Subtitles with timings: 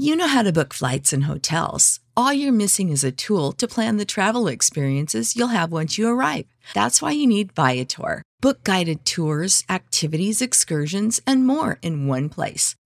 [0.00, 1.98] You know how to book flights and hotels.
[2.16, 6.06] All you're missing is a tool to plan the travel experiences you'll have once you
[6.06, 6.46] arrive.
[6.72, 8.22] That's why you need Viator.
[8.40, 12.76] Book guided tours, activities, excursions, and more in one place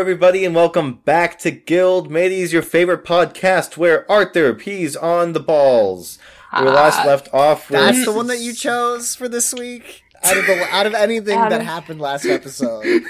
[0.00, 5.40] Everybody, and welcome back to Guild Mateys, your favorite podcast where Arthur pees on the
[5.40, 6.18] balls.
[6.58, 10.02] We last left off with That's the one that you chose for this week.
[10.22, 12.82] Out of the out of anything Out that happened last episode.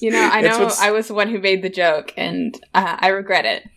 [0.00, 3.08] You know, I know I was the one who made the joke, and uh, I
[3.08, 3.68] regret it.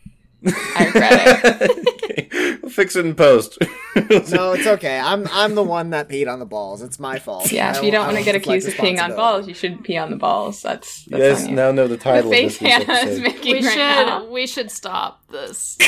[0.45, 1.97] I regret it.
[2.03, 2.57] okay.
[2.61, 3.57] We'll fix it in post.
[3.95, 4.99] no, it's okay.
[4.99, 6.81] I'm I'm the one that peed on the balls.
[6.81, 7.51] It's my fault.
[7.51, 9.83] Yeah, I if you don't want to get accused of peeing on balls, you shouldn't
[9.83, 10.61] pee on the balls.
[10.61, 11.55] That's, you that's guys on you.
[11.55, 14.25] now know the the title of face this Hannah is making We right should now.
[14.25, 15.77] we should stop this.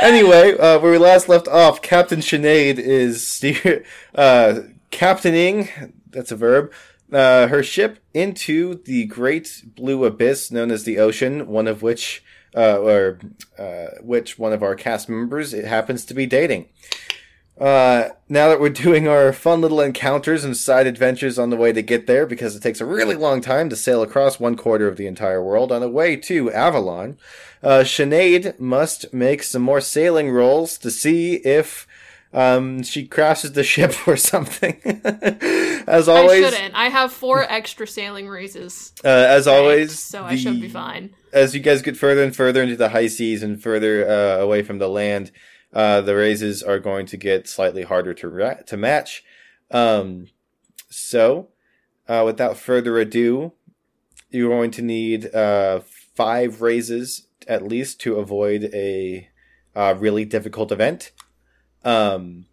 [0.00, 3.84] Anyway, uh, where we last left off, Captain Sinead is steer,
[4.14, 4.60] uh,
[4.92, 5.68] captaining,
[6.10, 6.72] that's a verb,
[7.12, 12.22] uh, her ship into the great blue abyss known as the ocean, one of which,
[12.56, 13.18] uh, or,
[13.58, 16.68] uh, which one of our cast members it happens to be dating.
[17.60, 21.72] Uh, now that we're doing our fun little encounters and side adventures on the way
[21.72, 24.86] to get there, because it takes a really long time to sail across one quarter
[24.86, 27.18] of the entire world on the way to Avalon,
[27.62, 31.88] uh, Sinead must make some more sailing rolls to see if
[32.32, 34.80] um, she crashes the ship or something.
[35.86, 36.74] as always, I shouldn't.
[36.74, 38.92] I have four extra sailing raises.
[39.04, 41.14] uh, as always, so I should be fine.
[41.32, 44.62] as you guys get further and further into the high seas and further uh, away
[44.62, 45.30] from the land,
[45.72, 49.24] uh, the raises are going to get slightly harder to ra- to match.
[49.70, 50.28] Um,
[50.90, 51.48] so,
[52.08, 53.52] uh, without further ado,
[54.30, 55.80] you're going to need uh,
[56.14, 59.28] five raises at least to avoid a
[59.74, 61.12] uh, really difficult event.
[61.84, 62.46] Um,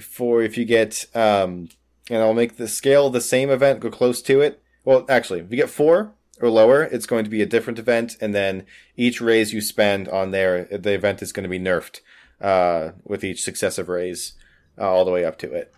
[0.00, 1.68] for if you get, um,
[2.10, 4.62] and I'll make the scale the same event go close to it.
[4.84, 8.16] Well, actually, if you get four, or lower, it's going to be a different event,
[8.20, 8.66] and then
[8.96, 12.00] each raise you spend on there, the event is going to be nerfed
[12.40, 14.32] uh, with each successive raise
[14.78, 15.72] uh, all the way up to it.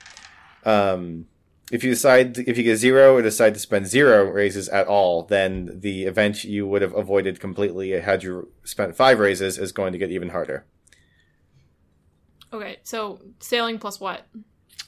[0.65, 1.27] Um,
[1.71, 5.25] if you decide, if you get zero or decide to spend zero raises at all,
[5.25, 9.93] then the event you would have avoided completely had you spent five raises is going
[9.93, 10.65] to get even harder.
[12.53, 14.27] Okay, so sailing plus what?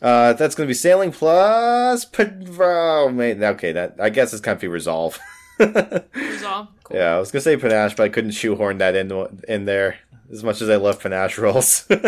[0.00, 2.06] Uh, that's going to be sailing plus.
[2.18, 5.18] Oh, okay, that I guess it's going to be resolve.
[5.58, 6.68] Resolve.
[6.84, 6.96] Cool.
[6.96, 9.10] Yeah, I was gonna say panache, but I couldn't shoehorn that in
[9.48, 9.98] in there.
[10.30, 11.84] As much as I love panache rolls.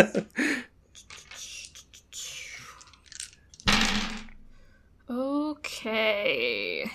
[5.11, 6.88] Okay.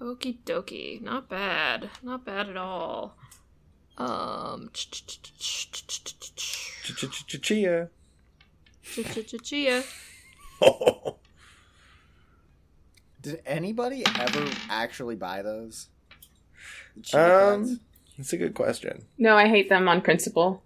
[0.00, 1.02] Okie dokie.
[1.02, 1.90] Not bad.
[2.02, 3.16] Not bad at all.
[4.02, 4.70] Um.
[7.42, 7.90] Chia.
[9.42, 9.84] Chia.
[13.22, 15.88] Did anybody ever actually buy those?
[17.02, 17.54] Cheetah?
[17.54, 17.80] Um,
[18.18, 19.04] that's a good question.
[19.18, 20.64] No, I hate them on principle.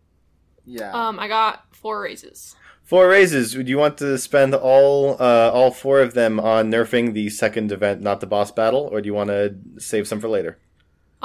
[0.64, 0.92] Yeah.
[0.92, 2.56] Um, I got four raises.
[2.82, 3.56] Four raises.
[3.56, 7.70] Would you want to spend all uh, all four of them on nerfing the second
[7.72, 10.58] event, not the boss battle, or do you want to save some for later?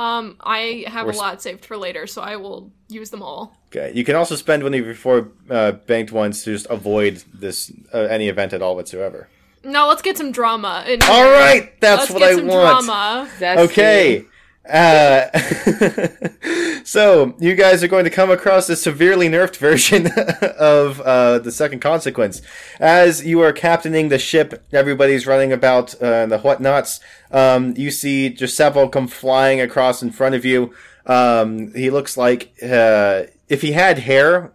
[0.02, 0.26] Um,
[0.60, 3.56] I have Or a s- lot saved for later, so I will use them all.
[3.70, 3.92] Okay.
[3.98, 5.18] You can also spend one of your four
[5.50, 9.28] uh, banked ones to just avoid this uh, any event at all whatsoever.
[9.64, 10.84] No, let's get some drama.
[10.88, 11.34] in All here.
[11.34, 12.86] right, that's let's what get I some want.
[12.86, 13.30] drama.
[13.40, 13.58] Zesty.
[13.66, 14.26] Okay.
[14.70, 15.28] Uh,
[16.84, 20.08] so you guys are going to come across a severely nerfed version
[20.58, 22.42] of uh, the second consequence.
[22.80, 27.00] As you are captaining the ship, everybody's running about uh, the whatnots.
[27.32, 30.74] Um, you see Giuseppe come flying across in front of you.
[31.06, 34.54] Um, he looks like uh, if he had hair,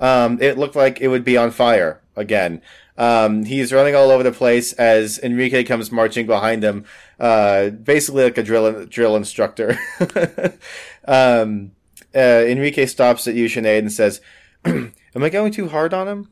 [0.00, 2.62] um, it looked like it would be on fire again.
[2.96, 6.84] Um, he's running all over the place as Enrique comes marching behind him,
[7.18, 9.78] uh, basically like a drill drill instructor.
[11.06, 11.72] um,
[12.14, 14.20] uh, Enrique stops at you, Sinead, and says,
[14.64, 16.30] "Am I going too hard on him?"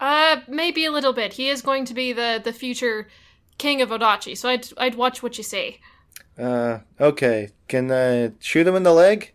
[0.00, 1.34] Uh, maybe a little bit.
[1.34, 3.08] He is going to be the the future
[3.58, 5.80] king of Odachi, so I'd I'd watch what you say.
[6.38, 7.50] Uh, okay.
[7.68, 9.32] Can I shoot him in the leg?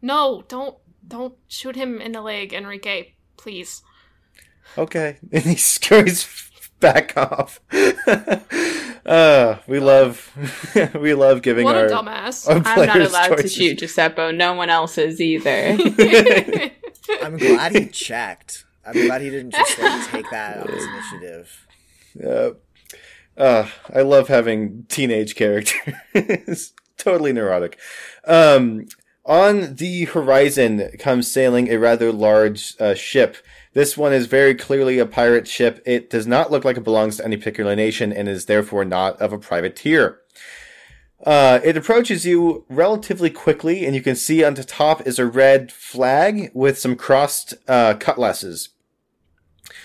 [0.00, 0.76] No, don't
[1.06, 3.82] don't shoot him in the leg, Enrique, please.
[4.76, 5.18] Okay.
[5.32, 6.50] And he scurries
[6.82, 7.60] back off.
[9.06, 10.30] uh, we love,
[10.94, 11.86] we love giving What our.
[11.86, 12.46] a dumbass.
[12.46, 14.32] our I'm not players allowed to shoot Giuseppe.
[14.32, 15.78] No one else is either.
[17.22, 18.66] I'm glad he checked.
[18.84, 21.66] I'm glad he didn't just like take that on his initiative.
[22.22, 22.50] Uh,
[23.40, 26.74] uh, I love having teenage characters.
[26.98, 27.78] totally neurotic.
[28.26, 28.88] Um,
[29.24, 33.36] on the horizon comes sailing a rather large uh, ship.
[33.74, 35.82] This one is very clearly a pirate ship.
[35.86, 39.20] It does not look like it belongs to any particular nation and is therefore not
[39.20, 40.20] of a privateer.
[41.24, 45.26] Uh, it approaches you relatively quickly, and you can see on the top is a
[45.26, 48.70] red flag with some crossed uh, cutlasses.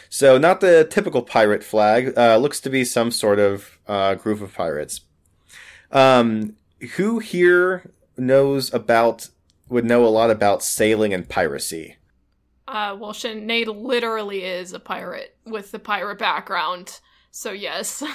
[0.10, 2.18] So not the typical pirate flag.
[2.18, 5.02] Uh, looks to be some sort of uh, group of pirates.
[5.92, 6.56] Um,
[6.96, 9.30] who here knows about
[9.70, 11.97] would know a lot about sailing and piracy?
[12.68, 17.00] Uh, well, Sinead literally is a pirate with the pirate background,
[17.32, 18.04] so yes.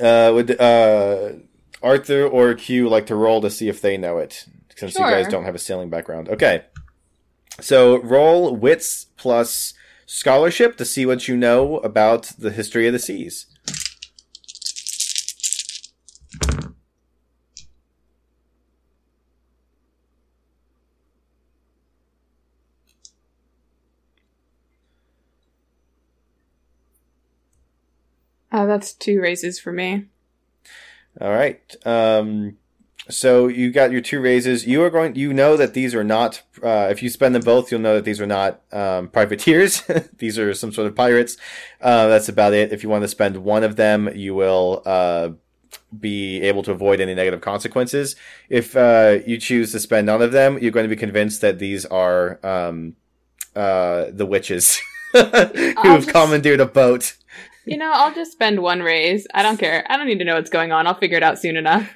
[0.00, 1.32] Uh, would uh,
[1.82, 4.44] Arthur or Q like to roll to see if they know it?
[4.74, 6.28] Since you guys don't have a sailing background.
[6.28, 6.64] Okay.
[7.60, 9.72] So roll wits plus
[10.06, 13.46] scholarship to see what you know about the history of the seas.
[28.54, 30.04] Uh, that's two raises for me.
[31.20, 31.60] All right.
[31.84, 32.56] Um,
[33.10, 34.64] so you got your two raises.
[34.64, 35.16] You are going.
[35.16, 36.42] You know that these are not.
[36.62, 39.82] Uh, if you spend them both, you'll know that these are not um, privateers.
[40.18, 41.36] these are some sort of pirates.
[41.80, 42.72] Uh, that's about it.
[42.72, 45.30] If you want to spend one of them, you will uh,
[45.98, 48.14] be able to avoid any negative consequences.
[48.48, 51.58] If uh, you choose to spend none of them, you're going to be convinced that
[51.58, 52.94] these are um,
[53.56, 54.80] uh, the witches
[55.12, 57.16] who've just- commandeered a boat.
[57.66, 59.26] You know, I'll just spend one raise.
[59.32, 59.84] I don't care.
[59.88, 60.86] I don't need to know what's going on.
[60.86, 61.90] I'll figure it out soon enough.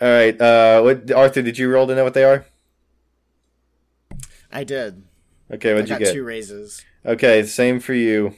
[0.00, 0.40] All right.
[0.40, 1.42] Uh, what Arthur?
[1.42, 2.46] Did you roll to know what they are?
[4.52, 5.02] I did.
[5.50, 5.72] Okay.
[5.72, 6.14] What'd you got get?
[6.14, 6.84] two raises.
[7.06, 8.34] Okay, same for you.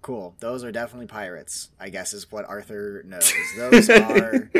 [0.00, 0.34] Cool.
[0.40, 1.70] Those are definitely pirates.
[1.80, 3.32] I guess is what Arthur knows.
[3.56, 4.50] Those are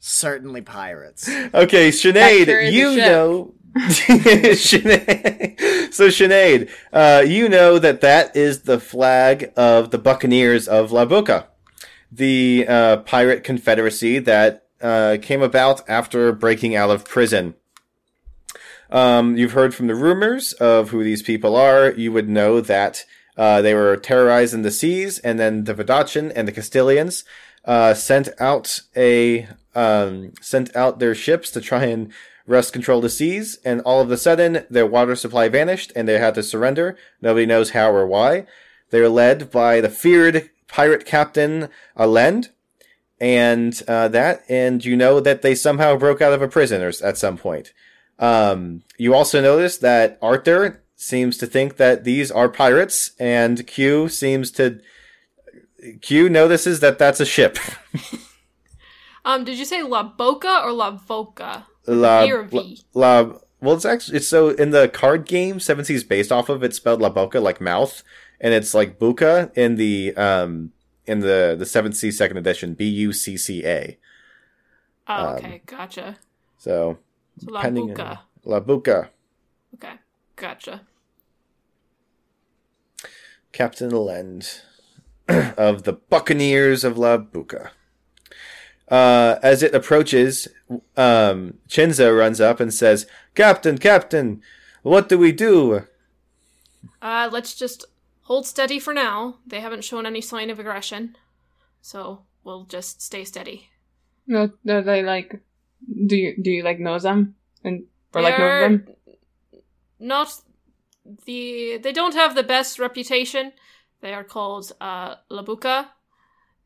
[0.00, 1.28] certainly pirates.
[1.28, 3.54] Okay, Sinead, Capture you know.
[3.76, 5.60] Sinead.
[5.94, 11.04] So, Sinead, uh, you know that that is the flag of the Buccaneers of La
[11.04, 11.46] Boca,
[12.10, 17.54] the uh, pirate confederacy that uh, came about after breaking out of prison.
[18.90, 21.92] Um, you've heard from the rumors of who these people are.
[21.92, 23.04] You would know that
[23.36, 27.24] uh, they were terrorizing the seas, and then the Vidachin and the Castilians
[27.64, 32.12] uh, sent out a um, sent out their ships to try and
[32.46, 33.58] wrest control of the seas.
[33.64, 36.96] And all of a sudden, their water supply vanished, and they had to surrender.
[37.20, 38.46] Nobody knows how or why.
[38.90, 42.48] They were led by the feared pirate captain Allende,
[43.20, 47.18] and uh, that, and you know that they somehow broke out of a prison at
[47.18, 47.72] some point.
[48.18, 54.08] Um, you also notice that Arthur seems to think that these are pirates, and Q
[54.08, 54.80] seems to.
[56.00, 57.58] Q notices that that's a ship.
[59.24, 61.64] um, did you say La Boca or La Voca?
[61.86, 62.80] La, V or V?
[62.94, 66.30] La, La- well, it's actually it's so in the card game Seven Seas is based
[66.32, 68.02] off of it's spelled La Boca like mouth,
[68.40, 70.72] and it's like Buca in the um
[71.06, 73.98] in the the Seven Seas Second Edition B U C C A.
[75.08, 76.16] Oh, Um, okay, gotcha.
[76.58, 76.98] So
[77.38, 79.10] So La on- La Bucca,
[79.74, 79.94] Okay,
[80.36, 80.82] gotcha.
[83.52, 84.62] Captain Lend
[85.28, 87.72] of the Buccaneers of La Bucca.
[88.88, 90.46] Uh, as it approaches,
[90.96, 94.42] um, Chinza runs up and says, "Captain, Captain,
[94.82, 95.86] what do we do?"
[97.00, 97.86] Uh, let's just
[98.22, 99.38] hold steady for now.
[99.46, 101.16] They haven't shown any sign of aggression,
[101.80, 103.70] so we'll just stay steady.
[104.26, 105.40] No, no, they like.
[106.06, 108.86] Do you do you like know them and or like know them?
[109.98, 110.40] Not
[111.26, 111.78] the.
[111.78, 113.52] They don't have the best reputation.
[114.00, 115.88] They are called uh, Labuka.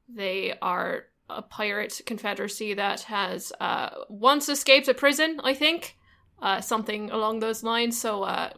[0.08, 5.97] They are a pirate confederacy that has uh, once escaped a prison, I think.
[6.40, 8.00] Uh, something along those lines.
[8.00, 8.50] So uh,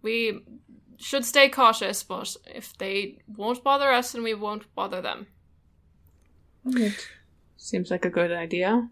[0.00, 0.40] we
[0.96, 5.26] should stay cautious, but if they won't bother us, then we won't bother them.
[7.56, 8.88] Seems like a good idea.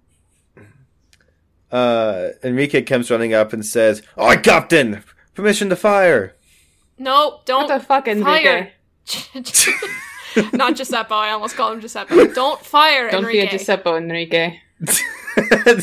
[1.71, 5.03] Uh, Enrique comes running up and says, "Oi, Captain,
[5.35, 6.35] permission to fire."
[6.99, 8.73] No, don't What the fuck, fire.
[10.37, 10.57] Enrique?
[10.57, 11.13] Not Giuseppe.
[11.15, 12.29] I almost called him Giuseppe.
[12.35, 13.43] Don't fire Don't Enrique.
[13.43, 14.61] be a Giuseppe, Enrique.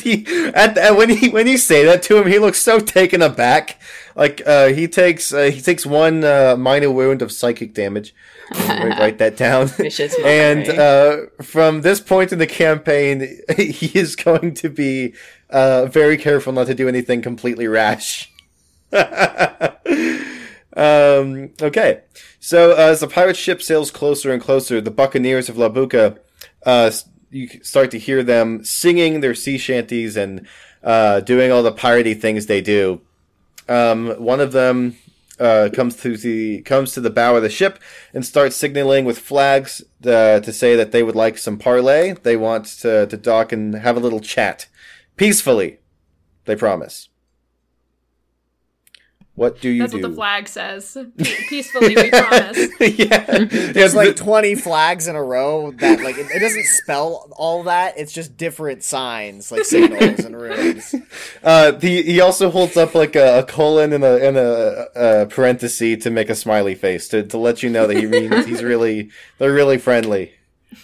[0.02, 3.22] he, at, at- when he when you say that to him, he looks so taken
[3.22, 3.80] aback.
[4.16, 8.14] Like uh, he takes uh, he takes one uh, minor wound of psychic damage.
[8.52, 9.72] Write write that down.
[10.26, 15.14] And uh, from this point in the campaign, he is going to be
[15.50, 18.32] uh, very careful not to do anything completely rash.
[20.76, 22.02] Um, okay,
[22.40, 26.20] so uh, as the pirate ship sails closer and closer, the buccaneers of Labuca,
[26.66, 26.92] uh,
[27.30, 30.48] you start to hear them singing their sea shanties and
[30.84, 33.02] uh, doing all the piratey things they do.
[33.68, 34.98] Um, one of them
[35.40, 37.80] uh, comes to the comes to the bow of the ship
[38.14, 42.14] and starts signaling with flags uh, to say that they would like some parley.
[42.14, 44.68] They want to, to dock and have a little chat
[45.18, 45.80] peacefully.
[46.46, 47.10] They promise.
[49.36, 50.02] What do you That's do?
[50.02, 50.98] what the flag says.
[51.18, 52.70] Pe- peacefully, we promise.
[52.98, 57.64] yeah, There's like 20 flags in a row that like it, it doesn't spell all
[57.64, 57.98] that.
[57.98, 60.96] It's just different signs like signals and runes.
[61.44, 65.26] Uh, the, he also holds up like a, a colon and a and a, a
[65.28, 68.64] parenthesis to make a smiley face to, to let you know that he means he's
[68.64, 70.35] really they're really friendly.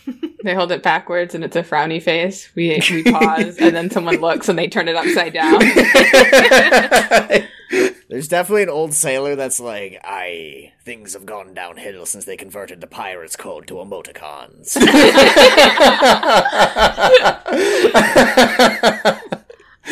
[0.43, 2.50] They hold it backwards and it's a frowny face.
[2.55, 5.60] We we pause and then someone looks and they turn it upside down.
[8.10, 12.81] There's definitely an old sailor that's like, I things have gone downhill since they converted
[12.81, 14.77] the pirates code to emoticons.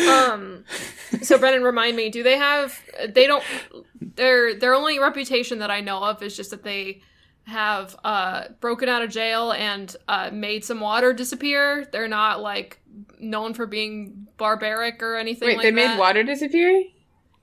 [0.08, 0.64] Um,
[1.22, 2.80] so Brennan, remind me, do they have?
[3.08, 3.44] They don't.
[4.00, 7.02] Their their only reputation that I know of is just that they
[7.46, 11.86] have uh broken out of jail and uh made some water disappear.
[11.90, 12.80] They're not like
[13.18, 15.48] known for being barbaric or anything.
[15.48, 15.98] Wait, like they made that.
[15.98, 16.84] water disappear?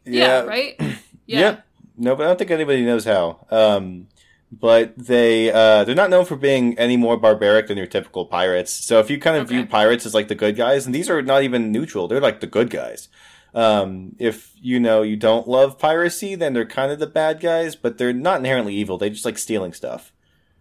[0.06, 0.80] Yeah, right.
[1.30, 1.40] Yeah.
[1.40, 1.66] Yep.
[1.98, 3.46] No, but I don't think anybody knows how.
[3.52, 4.08] Um,
[4.50, 8.72] but they uh, they're not known for being any more barbaric than your typical pirates.
[8.72, 11.22] So if you kind of view pirates as like the good guys, and these are
[11.22, 13.10] not even neutral, they're like the good guys.
[13.54, 17.76] Um, if you know you don't love piracy, then they're kind of the bad guys,
[17.76, 18.98] but they're not inherently evil.
[18.98, 20.12] They just like stealing stuff.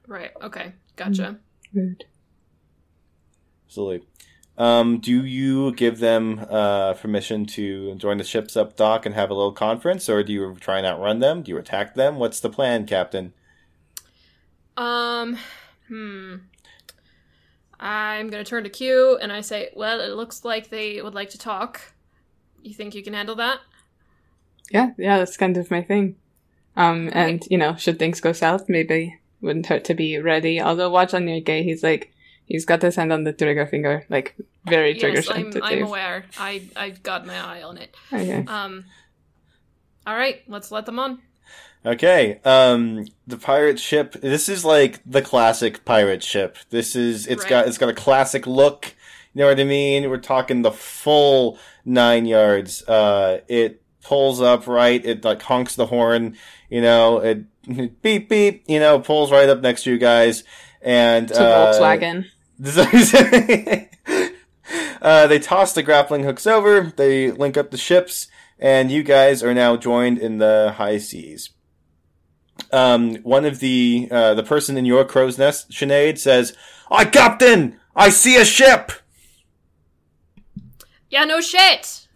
[0.06, 0.30] Right.
[0.42, 0.72] Okay.
[0.96, 1.38] Gotcha.
[1.74, 2.04] Rude.
[3.66, 4.06] Absolutely.
[4.58, 9.28] Um, do you give them uh, permission to join the ships up dock and have
[9.28, 11.42] a little conference, or do you try and outrun them?
[11.42, 12.16] Do you attack them?
[12.16, 13.34] What's the plan, Captain?
[14.76, 15.38] Um.
[15.88, 16.36] Hmm.
[17.78, 21.30] I'm gonna turn to Q and I say, "Well, it looks like they would like
[21.30, 21.92] to talk.
[22.66, 23.60] You think you can handle that?"
[24.70, 26.16] Yeah, yeah, that's kind of my thing.
[26.76, 30.60] Um, and you know, should things go south, maybe wouldn't hurt to be ready.
[30.60, 32.12] Although watch on your gay, he's like
[32.46, 35.52] he's got his hand on the trigger finger, like very trigger Yes, I'm.
[35.62, 36.24] I'm aware.
[36.38, 37.94] I I've got my eye on it.
[38.12, 38.44] Okay.
[38.46, 38.84] Um.
[40.06, 41.20] All right, let's let them on.
[41.84, 42.40] Okay.
[42.44, 44.14] Um, the pirate ship.
[44.14, 46.56] This is like the classic pirate ship.
[46.70, 47.50] This is it's Right.
[47.50, 48.94] got it's got a classic look.
[49.36, 50.08] You know what I mean?
[50.08, 52.82] We're talking the full nine yards.
[52.88, 55.04] Uh, it pulls up right.
[55.04, 56.38] It like honks the horn.
[56.70, 57.44] You know, it
[58.02, 58.64] beep beep.
[58.66, 60.42] You know, pulls right up next to you guys.
[60.80, 62.24] And It's a uh, Volkswagen.
[65.02, 66.94] uh, they toss the grappling hooks over.
[66.96, 68.28] They link up the ships,
[68.58, 71.50] and you guys are now joined in the high seas.
[72.72, 76.56] Um, one of the uh, the person in your crow's nest, Sinead, says,
[76.90, 78.92] "I captain, I see a ship.
[81.16, 82.08] Yeah, no shit.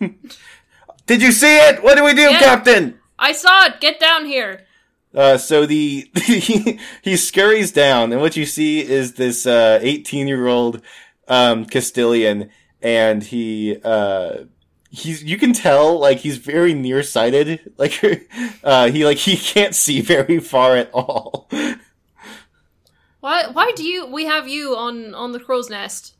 [1.06, 1.84] Did you see it?
[1.84, 2.40] What do we do, Yeah.
[2.40, 3.80] captain?" I saw it.
[3.80, 4.66] Get down here.
[5.14, 10.48] Uh, so the he, he scurries down, and what you see is this eighteen year
[10.48, 10.82] old
[11.28, 12.50] um, Castilian,
[12.82, 14.46] and he uh,
[14.90, 18.02] he's you can tell like he's very nearsighted, like
[18.64, 21.48] uh, he like he can't see very far at all.
[23.20, 23.46] Why?
[23.46, 24.06] Why do you?
[24.06, 26.16] We have you on on the crow's nest.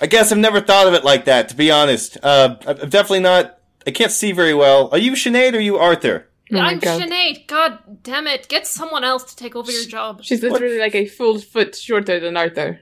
[0.00, 2.18] I, I guess I've never thought of it like that, to be honest.
[2.22, 3.58] Uh, I'm I'm definitely not.
[3.86, 4.88] I can't see very well.
[4.92, 6.28] Are you Sinead or are you Arthur?
[6.52, 7.00] Oh I'm God.
[7.00, 7.46] Sinead.
[7.46, 8.48] God damn it.
[8.48, 10.22] Get someone else to take over your job.
[10.22, 12.80] She's literally like a full foot shorter than Arthur.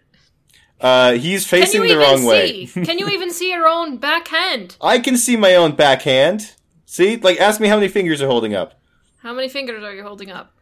[0.80, 2.26] Uh, he's Can facing you the even wrong see?
[2.26, 2.66] way.
[2.84, 4.76] Can you even see your own backhand?
[4.80, 6.54] I can see my own backhand.
[6.86, 7.16] See?
[7.16, 8.80] Like, ask me how many fingers are holding up.
[9.18, 10.52] How many fingers are you holding up?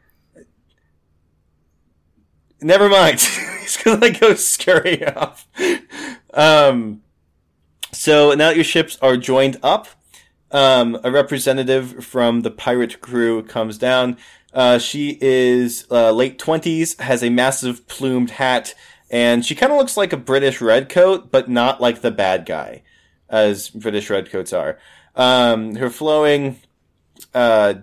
[2.63, 3.21] Never mind.
[3.61, 5.47] He's gonna like go scurry off.
[6.35, 7.03] Um,
[7.93, 9.89] so now that your ships are joined up,
[10.51, 14.17] um, a representative from the pirate crew comes down.
[14.53, 18.75] Uh, she is uh, late twenties, has a massive plumed hat,
[19.11, 22.83] and she kind of looks like a British redcoat, but not like the bad guy,
[23.29, 24.79] as British redcoats are.
[25.15, 26.61] Um, her flowing,
[27.33, 27.75] uh,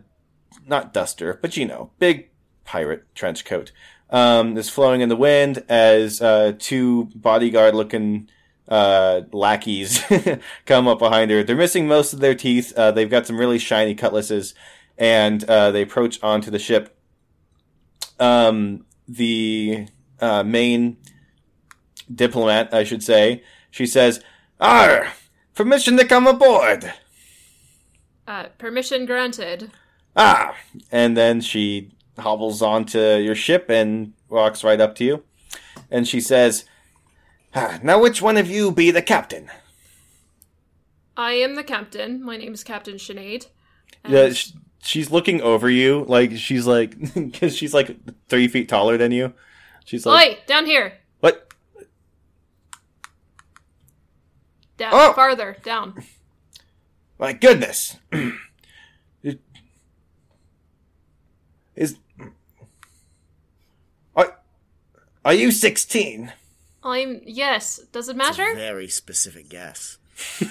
[0.66, 2.30] not duster, but you know, big
[2.66, 3.72] pirate trench coat
[4.10, 8.30] um, is flowing in the wind as uh, two bodyguard looking
[8.68, 10.04] uh, lackeys
[10.66, 11.44] come up behind her.
[11.44, 12.74] They're missing most of their teeth.
[12.76, 14.54] Uh, they've got some really shiny cutlasses,
[14.98, 16.98] and uh, they approach onto the ship.
[18.20, 19.88] Um, the
[20.20, 20.98] uh, main
[22.14, 24.22] diplomat, I should say, she says,
[24.60, 25.14] "Arr,
[25.56, 26.94] permission to come aboard."
[28.28, 29.72] Uh, permission granted.
[30.16, 30.56] Ah,
[30.92, 35.24] and then she hobbles onto your ship and walks right up to you,
[35.92, 36.66] and she says,
[37.56, 39.50] ah, "Now, which one of you be the captain?"
[41.16, 42.24] I am the captain.
[42.24, 43.48] My name is Captain Sinead.
[44.04, 44.34] And Yeah,
[44.84, 47.98] she's looking over you, like she's like, because she's like
[48.30, 49.34] three feet taller than you.
[49.86, 50.94] She's like, Oi, down here.
[51.22, 51.52] "What?
[54.78, 54.90] Down.
[54.94, 55.14] Oh!
[55.14, 55.58] Farther.
[55.64, 55.96] Down.
[57.20, 57.98] My goodness!"
[59.24, 59.42] It-
[61.76, 61.98] Is
[64.16, 64.40] are
[65.26, 66.32] are you sixteen?
[66.84, 67.22] I'm.
[67.26, 67.78] Yes.
[67.92, 68.56] Does it It's a matter?
[68.56, 69.98] very specific guess.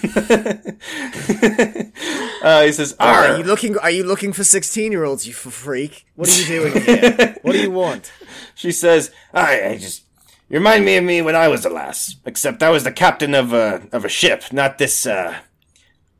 [2.42, 3.76] uh, he says, Are "Arr." you looking?
[3.78, 5.26] Are you looking for sixteen-year-olds?
[5.26, 6.06] You f- freak!
[6.14, 7.36] What are you doing here?
[7.42, 8.12] what do you want?
[8.54, 10.04] She says, I, I just
[10.48, 12.14] you remind me of me when I was a lass.
[12.24, 15.36] Except I was the captain of a of a ship, not this uh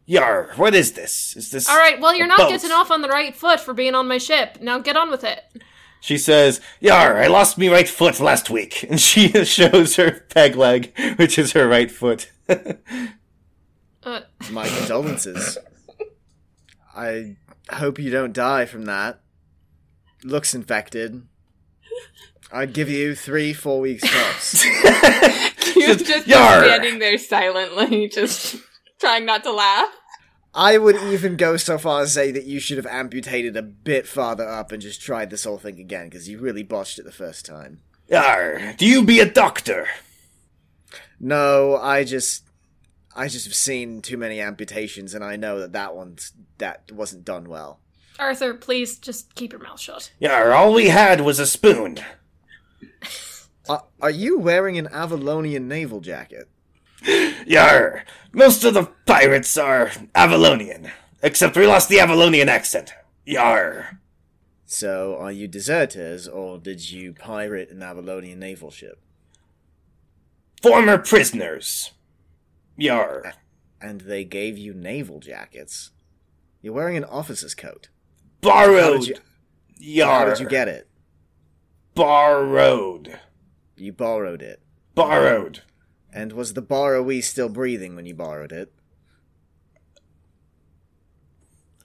[0.09, 1.37] Yar, what is this?
[1.37, 2.01] Is this All right.
[2.01, 2.51] Well, you're not boat?
[2.51, 4.59] getting off on the right foot for being on my ship.
[4.61, 5.43] Now get on with it.
[6.01, 8.85] She says, Yar, I lost me right foot last week.
[8.91, 12.31] And she shows her peg leg, which is her right foot.
[14.03, 15.59] Uh, My condolences.
[16.95, 17.37] I
[17.71, 19.21] hope you don't die from that.
[20.23, 21.27] Looks infected.
[22.53, 24.65] I'd give you three, four weeks tops.
[25.77, 28.57] You're just standing there silently, just
[29.01, 29.89] trying not to laugh.
[30.57, 34.07] I would even go so far as say that you should have amputated a bit
[34.07, 37.12] farther up and just tried this whole thing again because you really botched it the
[37.12, 37.83] first time.
[38.09, 39.87] Yar, do you be a doctor?
[41.21, 42.45] No, I just,
[43.14, 47.27] I just have seen too many amputations, and I know that that one's that wasn't
[47.27, 47.81] done well.
[48.19, 50.11] Arthur, please just keep your mouth shut.
[50.19, 51.99] Yar, all we had was a spoon.
[53.69, 56.49] Uh, are you wearing an Avalonian naval jacket?
[57.47, 60.91] Yar, most of the pirates are Avalonian.
[61.23, 62.93] Except we lost the Avalonian accent.
[63.25, 64.01] Yar.
[64.65, 69.01] So, are you deserters, or did you pirate an Avalonian naval ship?
[70.61, 71.93] Former prisoners.
[72.77, 73.35] Yar.
[73.81, 75.93] And they gave you naval jackets?
[76.61, 77.91] You're wearing an officer's coat.
[78.41, 79.07] Borrowed.
[79.07, 79.17] You,
[79.79, 80.19] Yar.
[80.19, 80.89] how did you get it?
[81.95, 83.21] Borrowed.
[83.77, 84.61] You borrowed it.
[84.97, 85.63] Borrowed.
[86.17, 88.73] And was the borrowee still breathing when you borrowed it?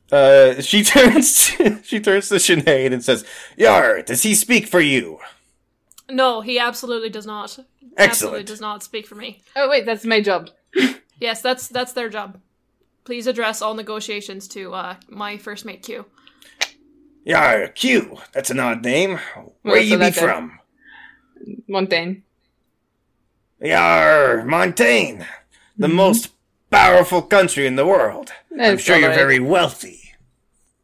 [0.10, 1.48] Uh, she turns.
[1.50, 3.26] to, she turns to Sinead and says,
[3.58, 5.20] "Yar, does he speak for you?"
[6.10, 7.44] No, he absolutely does not.
[7.52, 7.66] Absolutely
[7.98, 8.46] Excellent.
[8.48, 9.42] does not speak for me.
[9.56, 10.50] Oh wait, that's my job.
[11.20, 12.40] Yes, that's that's their job.
[13.04, 16.06] Please address all negotiations to uh, my first mate Q.
[17.26, 18.18] Yar, Q.
[18.32, 19.20] That's an odd name.
[19.36, 20.60] Where Where's you be from?
[21.68, 22.22] Montaigne.
[23.62, 25.24] Yar, Montaigne,
[25.78, 26.32] the most
[26.70, 28.32] powerful country in the world.
[28.60, 30.00] I'm sure you're very wealthy.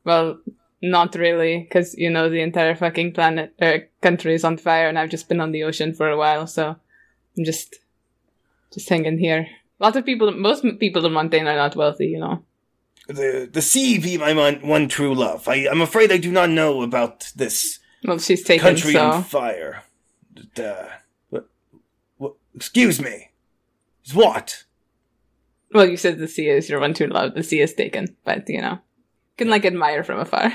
[0.03, 0.39] Well,
[0.81, 4.99] not really, because you know the entire fucking planet uh, country is on fire, and
[4.99, 6.75] I've just been on the ocean for a while, so
[7.37, 7.75] I'm just
[8.71, 9.47] just hanging here.
[9.79, 12.43] A lot of people, most people in Montaigne are not wealthy, you know.
[13.07, 15.47] The the sea be my mon- one true love.
[15.47, 19.23] I, I'm afraid I do not know about this Well, she's taken, country so on
[19.23, 19.83] fire.
[20.33, 20.87] But, uh,
[22.57, 23.29] excuse me.
[24.03, 24.65] It's what?
[25.73, 27.35] well, you said the sea is your one true love.
[27.35, 28.79] The sea is taken, but you know,
[29.37, 30.51] can like admire from afar.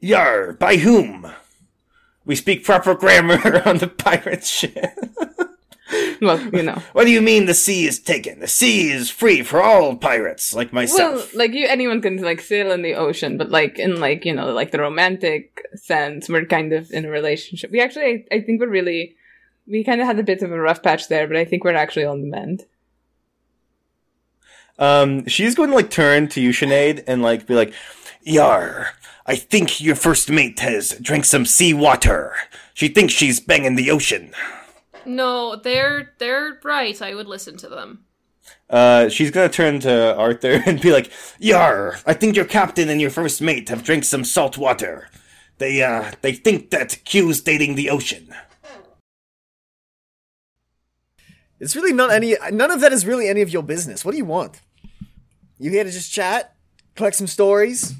[0.00, 1.26] Yar, by whom?
[2.24, 4.76] We speak proper grammar on the pirate ship.
[6.20, 6.80] Well, you know.
[6.92, 8.40] what do you mean the sea is taken?
[8.40, 11.14] The sea is free for all pirates like myself.
[11.16, 14.34] Well, like you, anyone can like sail in the ocean, but like in like you
[14.34, 17.70] know like the romantic sense, we're kind of in a relationship.
[17.70, 19.16] We actually, I, I think we're really,
[19.66, 21.74] we kind of had a bit of a rough patch there, but I think we're
[21.74, 22.64] actually on the mend.
[24.78, 27.72] um, she's going to like turn to you, Sinead, and like be like,
[28.22, 28.90] Yar,
[29.26, 32.34] I think your first mate has drank some sea water.
[32.72, 34.32] She thinks she's banging the ocean.
[35.06, 37.00] No, they're they're right.
[37.00, 38.04] I would listen to them.
[38.68, 43.00] Uh, she's gonna turn to Arthur and be like, Yar, I think your captain and
[43.00, 45.08] your first mate have drank some salt water.
[45.58, 48.34] They, uh, they think that Q's dating the ocean.
[51.60, 52.36] It's really not any.
[52.50, 54.04] None of that is really any of your business.
[54.04, 54.60] What do you want?
[55.58, 56.54] You here to just chat,
[56.96, 57.94] collect some stories?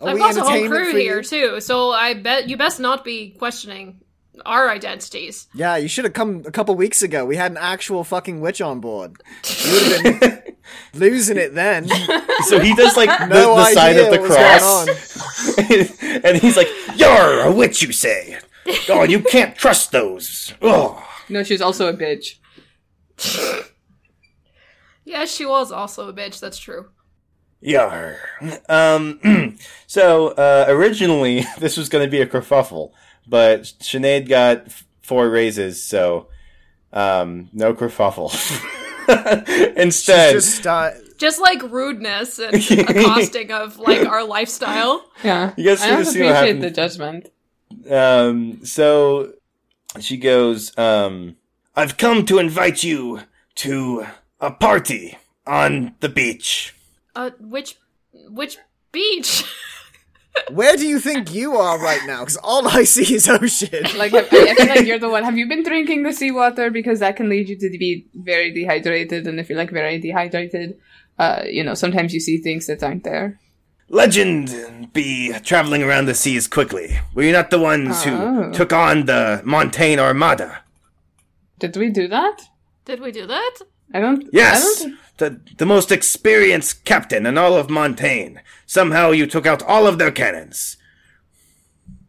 [0.00, 3.04] Are I've we got a whole crew here too, so I bet you best not
[3.04, 4.02] be questioning
[4.44, 5.46] our identities.
[5.54, 7.24] Yeah, you should have come a couple weeks ago.
[7.24, 9.16] We had an actual fucking witch on board.
[9.64, 10.56] You would have been
[10.94, 11.88] losing it then.
[12.48, 15.58] So he does like the, No the sign of the cross,
[16.24, 18.38] and he's like, "You're a witch, you say?
[18.88, 20.52] Oh, you can't trust those.
[20.60, 22.36] Oh, No, she's also a bitch.
[25.04, 26.40] Yes, she was also a bitch.
[26.40, 26.88] That's true.
[27.60, 28.16] yar."
[28.68, 32.90] Um, so uh, originally this was going to be a kerfuffle,
[33.26, 36.28] but Sinead got f- four raises, so
[36.92, 38.30] um, no kerfuffle.
[39.76, 45.04] Instead, Just uh, Just like rudeness and accosting of like our lifestyle.
[45.22, 46.62] Yeah, You guys I should don't see appreciate happened.
[46.62, 47.32] the judgment.
[47.90, 49.32] Um, so
[50.00, 51.36] she goes, um,
[51.74, 53.20] I've come to invite you
[53.56, 54.06] to
[54.40, 56.74] a party on the beach.
[57.14, 57.76] Uh, which
[58.28, 58.58] which
[58.92, 59.44] beach?
[60.50, 62.20] where do you think you are right now?
[62.20, 63.84] Because all I see is ocean.
[63.96, 65.24] Like, I, I feel like you're the one.
[65.24, 66.70] Have you been drinking the seawater?
[66.70, 70.78] Because that can lead you to be very dehydrated, and if you're like very dehydrated,
[71.18, 73.38] uh, you know, sometimes you see things that aren't there.
[73.88, 76.98] Legend be traveling around the seas quickly.
[77.14, 78.10] Were you not the ones Oh.
[78.10, 80.62] who took on the Montaigne Armada?
[81.58, 82.42] Did we do that?
[82.84, 83.54] Did we do that?
[83.94, 84.28] I don't.
[84.32, 84.98] Yes, I don't.
[85.18, 88.38] The the most experienced captain in all of Montaigne.
[88.66, 90.76] Somehow you took out all of their cannons.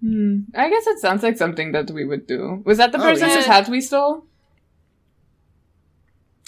[0.04, 2.62] I guess it sounds like something that we would do.
[2.65, 3.54] Was that the Oh, person whose yeah.
[3.54, 4.26] hat we stole?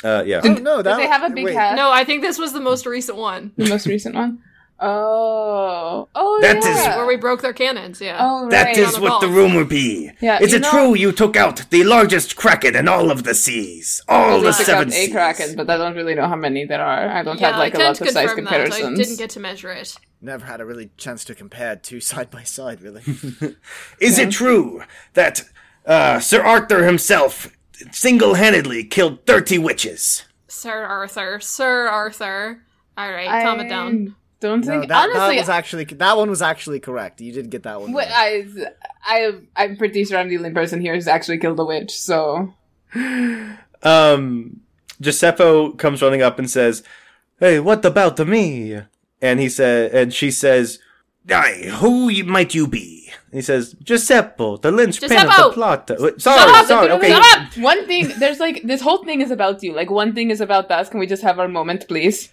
[0.04, 0.40] Uh, yeah.
[0.44, 1.56] Oh, no, that Did they have a big wait.
[1.56, 1.76] hat?
[1.76, 4.40] No, I think this was the most recent one The most recent one.
[4.82, 6.08] Oh.
[6.16, 6.98] Oh That is- yeah.
[6.98, 8.00] where we broke their cannons.
[8.02, 8.18] Yeah.
[8.20, 8.52] Oh right.
[8.52, 9.38] That is the what the balls.
[9.38, 10.12] rumor be.
[10.22, 13.34] Yeah, is it know- true you took out the largest kraken in all of the
[13.34, 14.02] seas?
[14.08, 15.12] All We the took seven out a seas.
[15.12, 17.10] kraken, but I don't really know how many there are.
[17.10, 18.54] I don't yeah, have like I a lot of size confirm that.
[18.54, 19.00] I comparisons.
[19.00, 19.96] didn't get to measure it.
[20.22, 23.04] Never had a really chance to compare two side by side, really.
[24.00, 25.44] Is it true that
[25.86, 27.50] uh, Sir Arthur himself
[27.92, 30.26] single-handedly killed thirty witches?
[30.48, 31.40] Sir Arthur.
[31.40, 32.62] Sir Arthur.
[32.98, 34.16] All right, calm it down.
[34.42, 35.36] Don't No, think that, honestly.
[35.36, 37.20] that was actually that one was actually correct.
[37.20, 37.92] You did get that one.
[37.92, 38.46] Wait, right.
[39.06, 41.92] I, I, I'm pretty sure I'm the only person here who's actually killed a witch.
[41.92, 42.54] So
[43.84, 44.62] Um,
[45.02, 46.84] Giuseppe comes running up and says,
[47.40, 48.82] "Hey, what about me?"
[49.22, 50.80] And he said, and she says,
[51.30, 56.22] "Aye, who might you be?" And he says, "Giuseppe, the linchpin of the plot." Wait,
[56.22, 56.66] Sorry, Shut up!
[56.66, 56.92] sorry.
[56.92, 57.58] Okay, Shut up!
[57.58, 59.74] one thing, there's like this whole thing is about you.
[59.74, 60.90] Like one thing is about us.
[60.90, 62.30] Can we just have our moment, please?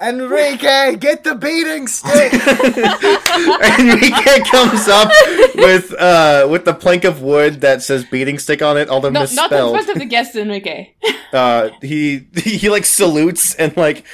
[0.00, 2.32] Enrique, get the beating stick.
[3.78, 5.10] Enrique comes up
[5.54, 9.20] with uh with the plank of wood that says beating stick on it, although No,
[9.20, 9.74] not in misspelled.
[9.76, 10.90] front of the guests, Enrique.
[11.32, 14.04] uh he he like salutes and like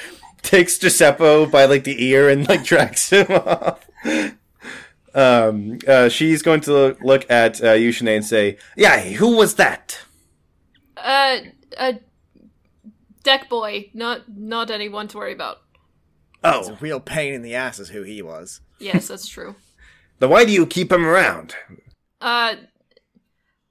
[0.43, 3.89] takes Giuseppe by like the ear and like drags him off.
[5.15, 9.55] Um uh she's going to look, look at uh Yushine and say, Yeah, who was
[9.55, 10.01] that?
[10.97, 11.39] Uh,
[11.79, 12.01] a
[13.23, 13.89] deck boy.
[13.95, 15.61] Not not anyone to worry about.
[16.45, 16.79] It's a Oh.
[16.81, 18.61] real pain in the ass is who he was.
[18.79, 19.57] Yes, that's true.
[20.19, 21.55] Then why do you keep him around?
[22.21, 22.55] Uh,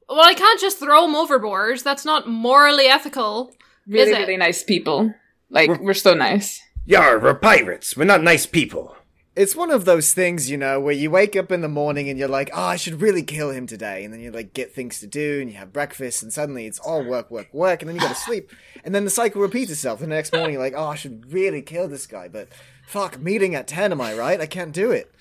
[0.09, 1.79] well, I can't just throw him overboard.
[1.79, 3.53] That's not morally ethical.
[3.87, 4.19] Really, Is it?
[4.21, 5.13] really nice people.
[5.49, 6.61] Like we're so nice.
[6.85, 7.95] Yar, we're pirates.
[7.97, 8.95] We're not nice people.
[9.37, 12.17] It's one of those things, you know, where you wake up in the morning and
[12.17, 14.03] you're like, oh, I should really kill him today.
[14.03, 16.79] And then you like get things to do and you have breakfast and suddenly it's
[16.79, 17.81] all work, work, work.
[17.81, 18.51] And then you go to sleep.
[18.83, 20.01] And then the cycle repeats itself.
[20.01, 22.27] And the next morning you're like, oh, I should really kill this guy.
[22.27, 22.47] But
[22.87, 24.41] fuck, meeting at 10, am I right?
[24.41, 25.13] I can't do it.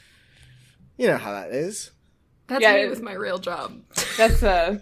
[0.96, 1.90] You know how that is.
[2.46, 3.82] That's Yeah, me it- with my real job.
[4.16, 4.78] That's uh.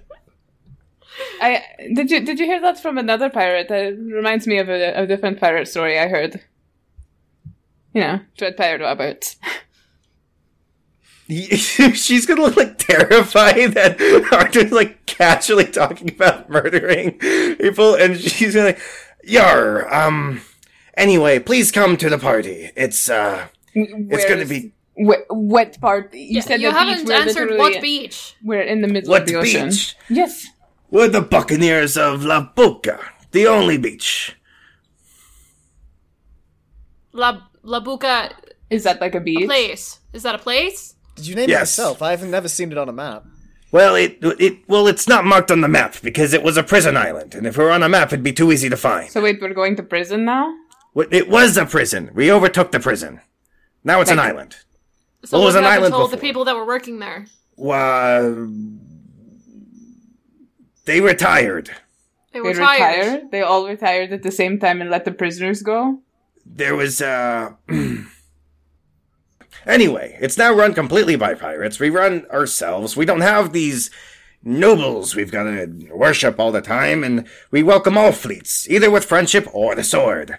[1.41, 1.63] I
[1.95, 3.69] did you did you hear that from another pirate?
[3.69, 6.41] That reminds me of a, a different pirate story I heard.
[7.95, 9.37] You know, Dread Pirate Roberts.
[11.29, 13.99] she's gonna look like terrified that
[14.33, 18.81] Arthur's like casually talking about murdering people, and she's gonna like,
[19.23, 20.43] "Yar, um,
[20.97, 22.71] anyway, please come to the party.
[22.77, 26.13] It's uh, it's gonna be Wh- what part?
[26.13, 27.15] You Yeah, said you the haven't beach.
[27.17, 28.37] Answered what beach.
[28.45, 29.63] We're in the middle what of the ocean.
[29.63, 29.97] What beach?
[30.11, 30.47] Yes.
[30.91, 33.01] We're the Buccaneers of La Boca,
[33.33, 34.37] the only beach.
[37.13, 38.31] La La Bucca
[38.71, 39.47] Is that like a beach?
[39.47, 39.99] place.
[40.13, 40.95] Is that a place?
[41.17, 41.59] Did you name Yes.
[41.79, 42.03] it yourself?
[42.03, 43.25] I have never seen it on a map.
[43.73, 46.97] Well, it it well, it's not marked on the map because it was a prison
[46.97, 49.11] island, and if it were on a map, it'd be too easy to find.
[49.11, 50.55] So wait, we're going to prison now?
[50.95, 52.11] Well, It was a prison.
[52.15, 53.21] We overtook the prison.
[53.83, 54.57] Now it's an Like- island.
[55.25, 56.99] So Well, it was what an happened island to all the people that were working
[57.01, 57.27] there?
[57.57, 58.49] Well,
[60.85, 61.69] they retired.
[62.33, 63.31] They They were retired.
[63.31, 66.01] They all retired at the same time and let the prisoners go.
[66.47, 67.53] There was uh.
[69.67, 71.81] anyway, it's now run completely by pirates.
[71.81, 72.97] We run ourselves.
[72.97, 73.91] We don't have these
[74.43, 79.05] nobles we've got to worship all the time, and we welcome all fleets, either with
[79.05, 80.39] friendship or the sword.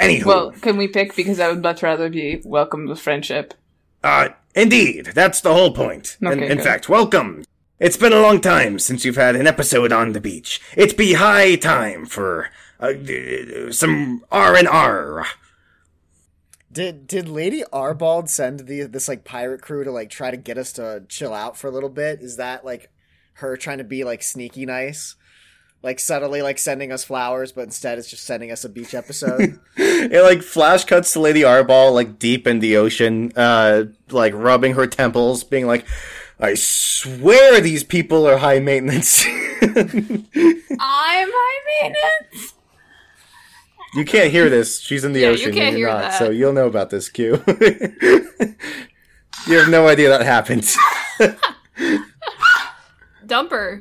[0.00, 1.14] Anywho, Well, can we pick?
[1.14, 3.54] Because I would much rather be welcomed with friendship.
[4.02, 6.16] Uh, indeed, that's the whole point.
[6.20, 6.64] in Okay, in good.
[6.64, 7.44] fact, welcome.
[7.78, 10.60] It's been a long time since you've had an episode on the beach.
[10.76, 12.48] It'd be high time for
[13.70, 15.26] some R and R.
[16.72, 20.56] Did did Lady Arbald send the this like pirate crew to like try to get
[20.58, 22.20] us to chill out for a little bit?
[22.20, 22.90] Is that like
[23.34, 25.16] her trying to be like sneaky nice?
[25.82, 29.58] Like subtly like sending us flowers, but instead it's just sending us a beach episode.
[29.76, 34.74] It like flash cuts to Lady Arball like deep in the ocean, uh, like rubbing
[34.74, 35.86] her temples, being like,
[36.40, 39.24] "I swear these people are high maintenance."
[39.62, 40.26] I'm
[40.80, 42.54] high maintenance.
[43.94, 44.80] You can't hear this.
[44.80, 45.52] She's in the Yeah, you ocean.
[45.54, 46.18] can't you're hear not, that.
[46.18, 47.42] so you'll know about this, Q.
[49.46, 50.62] you have no idea that happened.
[53.26, 53.80] Dumper.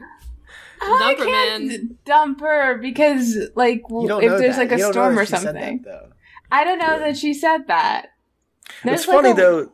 [0.84, 1.98] I Dumper can't man.
[2.06, 4.58] Dumper because, like, if there's that.
[4.58, 6.10] like a You storm or something, that.
[6.52, 8.08] I don't know that she said that.
[8.84, 9.72] There's it's like funny a- though.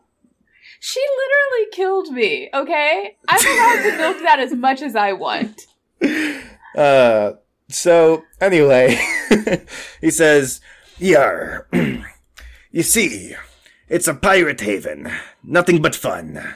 [0.80, 2.50] She literally killed me.
[2.54, 5.66] Okay, I'm allowed to milk that as much as I want.
[6.76, 7.34] Uh,
[7.70, 9.00] so anyway,
[10.02, 10.62] he says,
[10.98, 11.68] "Yar,
[12.72, 13.36] you see,
[13.90, 15.12] it's a pirate haven,
[15.44, 16.56] nothing but fun,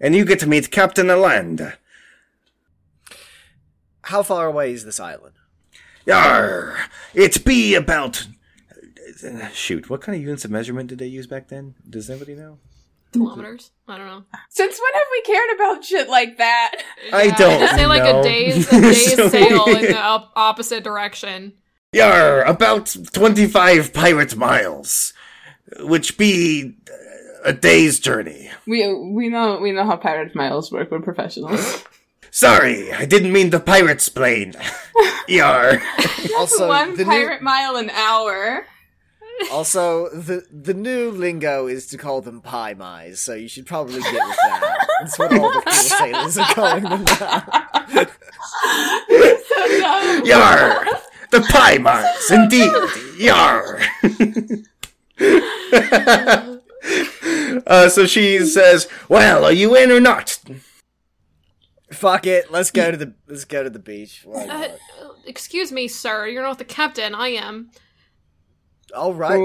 [0.00, 1.74] and you get to meet Captain Allende.
[4.02, 5.34] How far away is this island?
[6.06, 6.76] Yar,
[7.14, 8.26] it be about."
[9.52, 11.74] Shoot, what kind of units of measurement did they use back then?
[11.88, 12.58] Does anybody know?
[13.12, 13.70] Kilometers?
[13.88, 14.24] I don't know.
[14.48, 16.82] Since when have we cared about shit like that?
[17.12, 18.20] I Yeah, don't Just say like know.
[18.20, 21.52] a day's, a day's So- sail in the op- opposite direction.
[21.92, 25.12] Yar, about 25 pirate miles,
[25.80, 28.50] which be uh, a day's journey.
[28.66, 30.90] We we know we know how pirate miles work.
[30.90, 31.84] We're professionals.
[32.30, 34.54] Sorry, I didn't mean the pirate's plane.
[35.28, 35.82] Yar.
[36.38, 38.64] Also, One the pirate mile an hour.
[39.42, 43.66] New also the the new lingo is to call them pie mice, so you should
[43.66, 44.86] probably get with that.
[45.00, 48.08] That's what all the cool sailors are calling them now.
[49.48, 50.24] So.
[50.24, 50.86] Yar.
[51.30, 52.70] The pie mice, indeed.
[53.18, 53.80] Yar.
[57.66, 60.38] uh, so she says, "Well, are you in or not?"
[61.90, 64.26] Fuck it, let's go to the let's go to the beach.
[64.32, 64.68] Uh,
[65.26, 66.26] excuse me, sir.
[66.26, 67.14] You're not the captain.
[67.14, 67.70] I am.
[68.94, 69.40] All right, fine.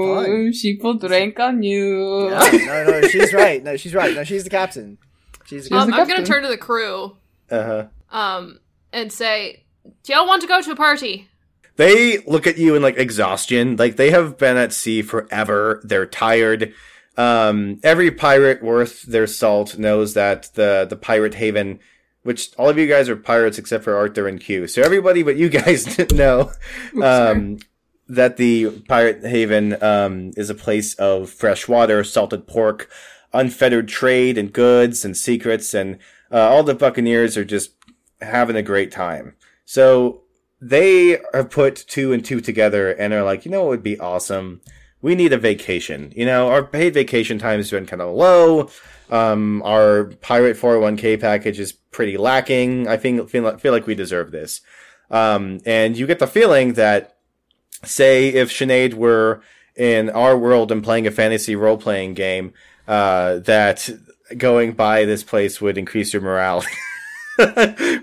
[0.48, 2.28] Oh, she put rank on you.
[2.30, 3.62] No, no, no, she's right.
[3.62, 4.14] No, she's right.
[4.14, 4.98] No, she's the captain.
[5.46, 7.16] She's the Um, the I'm gonna turn to the crew
[7.50, 7.62] Uh
[8.10, 8.16] huh.
[8.16, 8.60] um,
[8.92, 9.64] and say,
[10.04, 11.28] "Do y'all want to go to a party?"
[11.76, 13.76] They look at you in like exhaustion.
[13.76, 15.80] Like they have been at sea forever.
[15.84, 16.74] They're tired.
[17.16, 21.78] Um, every pirate worth their salt knows that the the pirate haven,
[22.22, 24.66] which all of you guys are pirates except for Arthur and Q.
[24.66, 26.52] So everybody but you guys didn't know
[27.02, 27.58] um,
[28.08, 32.90] that the pirate haven um, is a place of fresh water, salted pork,
[33.32, 35.98] unfettered trade and goods and secrets, and
[36.32, 37.72] uh, all the buccaneers are just
[38.20, 39.36] having a great time.
[39.64, 40.22] So
[40.60, 43.98] they have put two and two together and are like, you know what would be
[44.00, 44.60] awesome?
[45.00, 46.12] We need a vacation.
[46.16, 48.70] You know, our paid vacation time has been kind of low.
[49.10, 52.88] Um, our pirate 401k package is pretty lacking.
[52.88, 54.60] I think feel like, feel like we deserve this.
[55.10, 57.17] Um, and you get the feeling that,
[57.84, 59.42] say, if Sinead were
[59.76, 62.52] in our world and playing a fantasy role playing game,
[62.86, 63.88] uh, that
[64.36, 66.64] going by this place would increase your morale.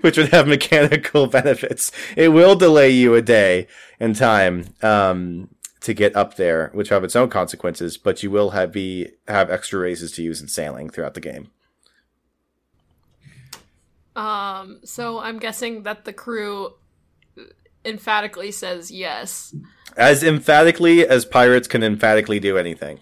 [0.00, 1.92] which would have mechanical benefits.
[2.16, 3.68] It will delay you a day
[4.00, 7.98] in time um, to get up there, which have its own consequences.
[7.98, 11.50] But you will have be have extra races to use in sailing throughout the game.
[14.14, 16.72] Um, so I'm guessing that the crew
[17.86, 19.54] emphatically says yes.
[19.96, 23.00] As emphatically as pirates can emphatically do anything.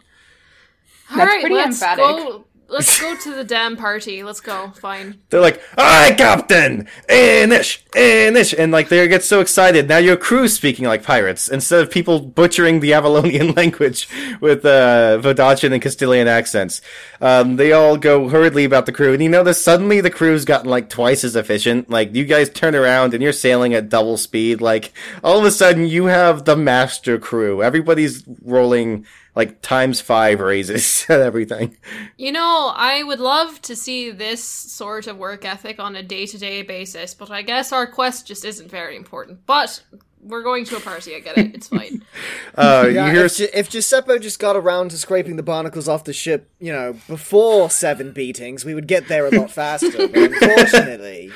[1.10, 2.04] All That's right, pretty let's emphatic.
[2.04, 2.44] go.
[2.66, 4.24] Let's go to the damn party.
[4.24, 4.70] Let's go.
[4.70, 5.20] Fine.
[5.28, 9.86] They're like, "Aye, Captain, Inish, Inish," and like they get so excited.
[9.86, 14.08] Now your crew's speaking like pirates instead of people butchering the Avalonian language
[14.40, 16.80] with uh, Vodachan and Castilian accents.
[17.24, 20.68] Um, they all go hurriedly about the crew, and you notice suddenly the crew's gotten
[20.68, 21.88] like twice as efficient.
[21.88, 24.60] Like you guys turn around and you're sailing at double speed.
[24.60, 27.62] Like all of a sudden you have the master crew.
[27.62, 31.78] Everybody's rolling like times five raises and everything.
[32.18, 36.26] You know, I would love to see this sort of work ethic on a day
[36.26, 39.46] to day basis, but I guess our quest just isn't very important.
[39.46, 39.82] But
[40.24, 41.14] we're going to a party.
[41.14, 41.54] I get it.
[41.54, 42.02] It's fine.
[42.56, 45.88] Uh, Yeah, you hear if, Gi- if Giuseppe just got around to scraping the barnacles
[45.88, 49.90] off the ship, you know, before seven beatings, we would get there a lot faster.
[50.08, 51.30] But unfortunately,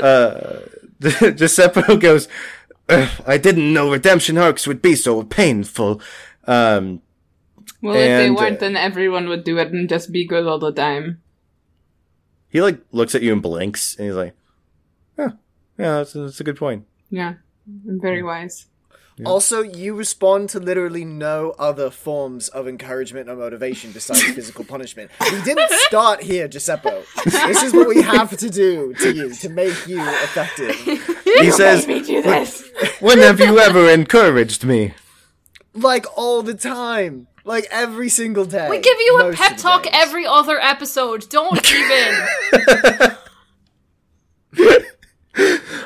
[1.36, 2.28] Giuseppe goes,
[2.88, 6.00] I didn't know redemption arcs would be so painful.
[6.46, 7.02] Um,
[7.82, 10.58] Well, if they weren't, uh, then everyone would do it and just be good all
[10.58, 11.20] the time.
[12.48, 14.34] he like looks at you and blinks, and he's like,
[15.18, 15.28] "Yeah,
[15.78, 17.38] yeah, that's, that's a good point." Yeah, I'm
[17.84, 18.66] very wise.
[19.26, 25.10] also you respond to literally no other forms of encouragement or motivation besides physical punishment.
[25.20, 26.90] We didn't start here, Giuseppe.
[27.24, 30.74] This is what we have to do to you to make you effective.
[31.40, 32.68] He says, me do this.
[33.00, 34.94] "When have you ever encouraged me?"
[35.74, 37.28] Like all the time.
[37.44, 38.68] Like every single day.
[38.68, 39.92] We give you a pep talk days.
[39.94, 41.28] every other episode.
[41.30, 43.16] Don't even.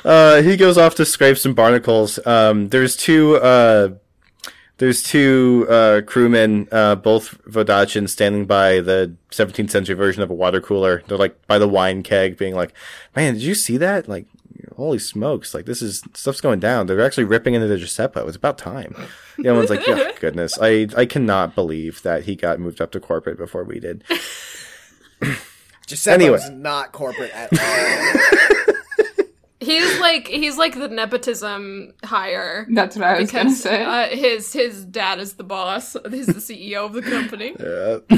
[0.04, 2.18] Uh, he goes off to scrape some barnacles.
[2.26, 3.90] Um, there's two, uh,
[4.78, 10.34] there's two, uh, crewmen, uh, both Vodachin standing by the 17th century version of a
[10.34, 11.02] water cooler.
[11.06, 12.72] They're like by the wine keg being like,
[13.14, 14.08] man, did you see that?
[14.08, 14.26] Like,
[14.76, 15.54] holy smokes.
[15.54, 16.86] Like, this is, stuff's going down.
[16.86, 18.20] They're actually ripping into the Giuseppe.
[18.20, 18.96] It's about time.
[19.38, 20.58] The other one's like, oh, goodness.
[20.60, 24.02] I, I cannot believe that he got moved up to corporate before we did.
[25.86, 26.38] Giuseppe Anyway.
[26.38, 28.68] is not corporate at all.
[29.62, 32.66] He's like he's like the nepotism hire.
[32.70, 33.84] That's what I was gonna say.
[33.84, 35.96] uh, his his dad is the boss.
[36.10, 37.54] He's the CEO of the company.
[37.62, 38.00] Uh,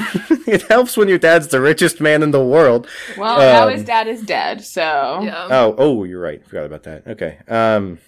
[0.46, 2.86] it helps when your dad's the richest man in the world.
[3.18, 5.48] well, now um, his dad is dead, so Yeah.
[5.50, 6.44] Oh, oh, you're right.
[6.46, 7.06] Forgot about that.
[7.06, 7.38] Okay.
[7.48, 7.98] Um,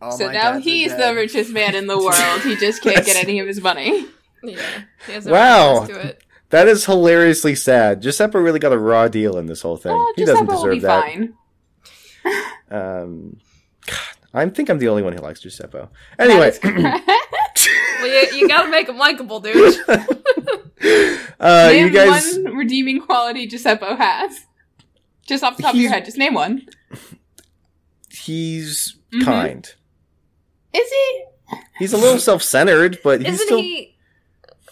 [0.00, 2.42] All so now he's the richest man in the world.
[2.42, 4.06] He just can't get any of his money.
[4.42, 4.60] Yeah.
[5.06, 5.84] He has Wow.
[5.86, 6.22] to it.
[6.50, 8.00] That is hilariously sad.
[8.00, 9.92] Giuseppe really got a raw deal in this whole thing.
[10.16, 11.32] He doesn't Giuseppe will be deserve
[12.24, 12.48] that.
[12.70, 13.38] Um,
[13.86, 13.96] God,
[14.34, 15.78] I think I'm the only one who likes Giuseppe.
[16.18, 16.52] Anyway,
[18.00, 19.76] Well, you, you gotta make him likable, dude.
[19.88, 24.40] uh, name you guys, one redeeming quality Giuseppe has.
[25.26, 26.66] Just off the top of your head, just name one.
[28.10, 29.24] he's Mhm.
[29.24, 29.74] kind.
[30.72, 31.24] Is he?
[31.78, 33.58] He's a little self-centered, but he's Isn't still.
[33.58, 33.96] he?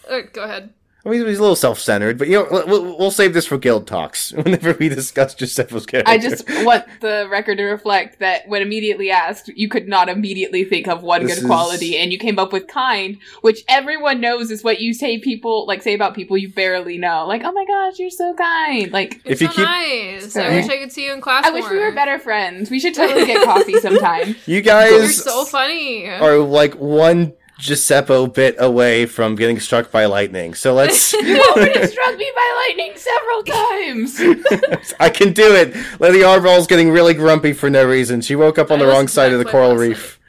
[0.09, 0.73] Uh, go ahead.
[1.07, 3.87] I mean, he's a little self-centered, but you know, we'll, we'll save this for guild
[3.87, 6.11] talks whenever we discuss Giuseppe's character.
[6.11, 10.65] I just want the record to reflect that when immediately asked, you could not immediately
[10.65, 14.19] think of one This good is- quality, and you came up with kind, which everyone
[14.19, 17.25] knows is what you say people like say about people you barely know.
[17.25, 18.91] Like, oh my gosh, you're so kind.
[18.91, 20.35] Like, If It's you so keep- nice.
[20.35, 22.69] I wish I could see you in class I wish we were better friends.
[22.69, 24.35] We should totally get coffee sometime.
[24.45, 26.05] you guys You're so funny.
[26.09, 30.53] are like one Giuseppe bit away from getting struck by lightning.
[30.53, 31.13] So let's.
[31.27, 34.93] You already struck me by lightning several times.
[34.99, 35.75] I can do it.
[35.99, 38.21] Lady Arball's getting really grumpy for no reason.
[38.21, 40.19] She woke up on I the wrong side of the coral reef.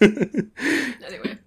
[0.00, 1.38] Anyway.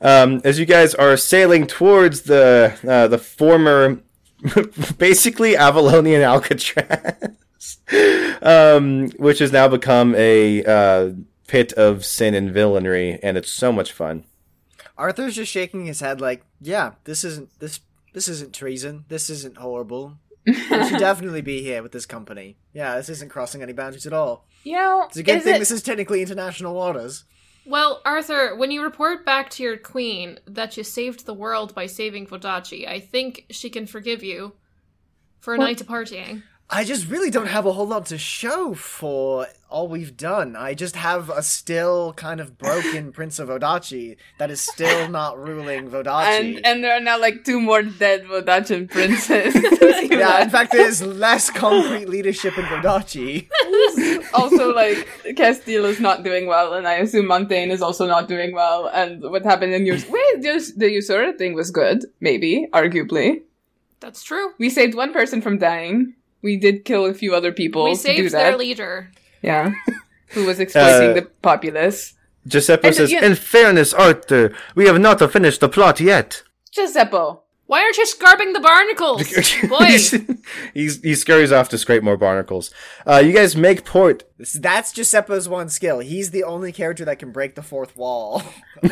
[0.00, 4.00] Um, as you guys are sailing towards the uh, the former,
[4.98, 7.78] basically Avalonian Alcatraz,
[8.40, 11.10] um, which has now become a uh,
[11.50, 14.24] pit of sin and villainy, and it's so much fun.
[14.96, 17.80] Arthur's just shaking his head like, yeah, this isn't this
[18.12, 19.04] this isn't treason.
[19.08, 20.18] This isn't horrible.
[20.46, 22.56] We should definitely be here with this company.
[22.72, 24.46] Yeah, this isn't crossing any boundaries at all.
[24.64, 27.24] You know, It's a good thing it- this is technically international waters.
[27.66, 31.86] Well, Arthur, when you report back to your queen that you saved the world by
[31.86, 34.54] saving Vodacce, I think she can forgive you
[35.40, 36.42] for a night of partying.
[36.72, 40.54] I just really don't have a whole lot to show for all we've done.
[40.54, 45.36] I just have a still kind of broken Prince of Odachi that is still not
[45.36, 46.38] ruling Vodacce.
[46.38, 49.52] and and there are now like two more dead Vodachan princes.
[50.10, 53.48] yeah, in fact, there's less concrete leadership in Vodacce.
[54.32, 58.54] also, like Castille is not doing well, and I assume Montaigne is also not doing
[58.54, 58.86] well.
[58.86, 63.42] And what happened in your wait, just the Ussura thing was good, maybe, arguably.
[63.98, 64.52] That's true.
[64.58, 66.14] We saved one person from dying.
[66.42, 68.38] We did kill a few other people we to do saved that.
[68.42, 69.10] their leader.
[69.42, 69.72] yeah,
[70.28, 72.14] who was exploiting Uh, the populace.
[72.46, 77.38] Giuseppe And, says, yeah- "In fairness, Arthur, we have not finished the plot yet." Giuseppe.
[77.70, 79.32] Why aren't you scrubbing the barnacles?
[79.68, 79.84] Boy.
[79.84, 80.10] he's,
[80.74, 82.74] he's he scurries off to scrape more barnacles.
[83.06, 84.24] Uh, you guys make port.
[84.58, 86.00] That's Giuseppe's one skill.
[86.00, 88.40] He's the only character that can break the fourth wall.
[88.82, 88.88] he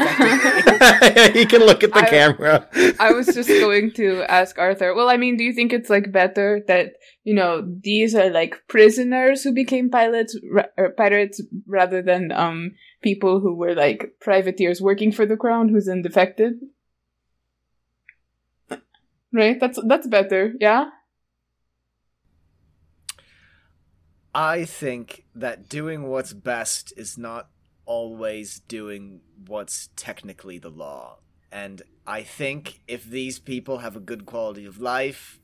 [1.45, 2.69] can look at the I- camera.
[3.01, 4.95] I was just going to ask Arthur.
[4.95, 6.93] Well, I mean, do you think it's like better that
[7.25, 12.77] you know these are like prisoners who became pilots ra- or pirates rather than um
[13.03, 16.61] people who were like privateers working for the crown who's then defected?
[19.33, 19.59] Right.
[19.61, 20.55] That's that's better.
[20.61, 20.91] Yeah.
[24.35, 27.49] I think that doing what's best is not
[27.87, 31.19] always doing what's technically the law.
[31.51, 35.41] And I think if these people have a good quality of life,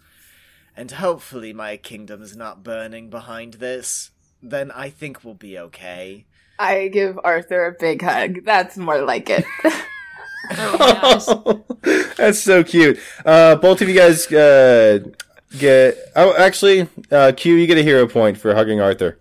[0.76, 4.10] and hopefully my kingdom is not burning behind this,
[4.42, 6.26] then I think we'll be okay.
[6.58, 8.44] I give Arthur a big hug.
[8.44, 9.44] That's more like it.
[10.50, 11.64] Oh.
[12.16, 12.98] That's so cute.
[13.24, 15.00] Uh, both of you guys uh,
[15.58, 15.98] get.
[16.16, 19.18] Oh, actually, uh, Q, you get a hero point for hugging Arthur.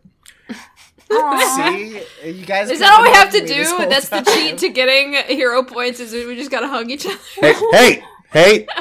[1.10, 2.02] See?
[2.24, 3.78] You guys Is keep that all we have to ignoring me this do?
[3.78, 6.00] whole That's the cheat to getting hero points.
[6.00, 7.18] Is we just gotta hug each other.
[7.36, 8.68] Hey, hey, hey!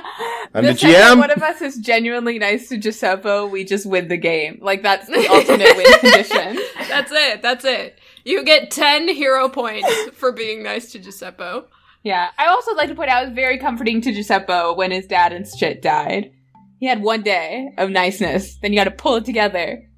[0.55, 4.09] I'm the The second one of us is genuinely nice to Giuseppe, we just win
[4.09, 4.59] the game.
[4.61, 6.59] Like that's the ultimate win condition.
[6.89, 7.43] That's it.
[7.43, 7.99] That's it.
[8.25, 11.67] You get ten hero points for being nice to Giuseppe.
[12.03, 12.31] Yeah.
[12.39, 15.33] I also like to point out it was very comforting to Giuseppe when his dad
[15.33, 16.33] and shit died.
[16.79, 19.89] He had one day of niceness, then you gotta pull it together.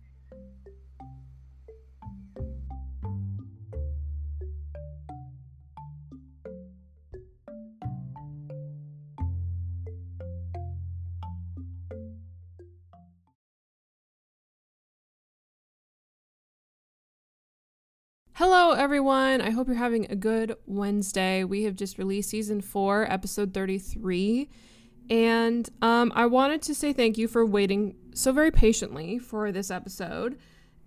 [18.39, 19.41] Hello, everyone.
[19.41, 21.45] I hope you're having a good Wednesday.
[21.45, 24.49] We have just released season four, episode 33.
[25.09, 29.71] And um, I wanted to say thank you for waiting so very patiently for this
[29.71, 30.37] episode.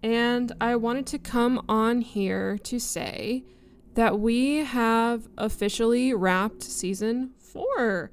[0.03, 3.45] And I wanted to come on here to say
[3.93, 8.11] that we have officially wrapped season four.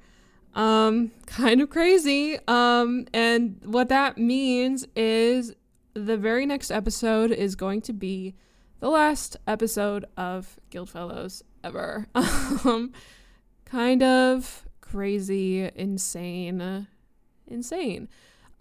[0.53, 2.39] Um, kind of crazy.
[2.47, 5.53] Um, and what that means is
[5.93, 8.33] the very next episode is going to be
[8.85, 12.05] the last episode of Guildfellows ever.
[12.65, 12.93] Um,
[13.65, 16.87] kind of crazy, insane,
[17.47, 18.07] insane.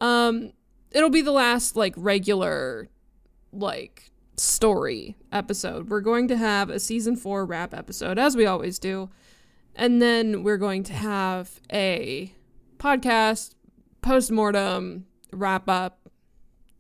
[0.01, 0.53] Um,
[0.93, 2.89] it'll be the last like regular,
[3.53, 5.91] like story episode.
[5.91, 9.11] We're going to have a season four wrap episode, as we always do,
[9.77, 12.33] and then we're going to have a
[12.79, 13.57] podcast
[14.01, 15.05] post mortem
[15.35, 16.09] wrap up,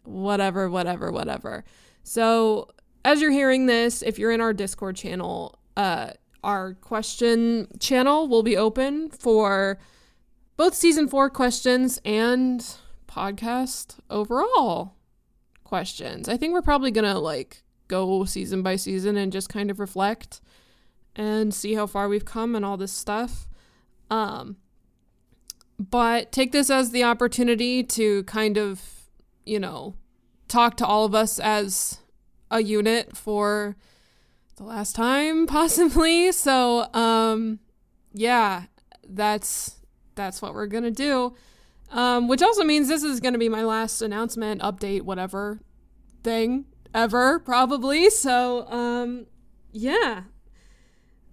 [0.04, 1.62] whatever, whatever, whatever.
[2.04, 2.70] So
[3.04, 6.10] as you're hearing this, if you're in our Discord channel, uh,
[6.42, 9.78] our question channel will be open for
[10.56, 12.76] both season four questions and
[13.08, 14.94] podcast overall
[15.64, 16.28] questions.
[16.28, 20.40] I think we're probably gonna like go season by season and just kind of reflect
[21.16, 23.48] and see how far we've come and all this stuff.
[24.10, 24.56] Um,
[25.78, 28.80] but take this as the opportunity to kind of,
[29.44, 29.94] you know,
[30.48, 31.98] talk to all of us as
[32.54, 33.76] a unit for
[34.56, 37.58] the last time possibly so um
[38.12, 38.64] yeah
[39.08, 39.76] that's
[40.14, 41.34] that's what we're gonna do
[41.90, 45.60] um which also means this is gonna be my last announcement update whatever
[46.22, 49.26] thing ever probably so um
[49.72, 50.22] yeah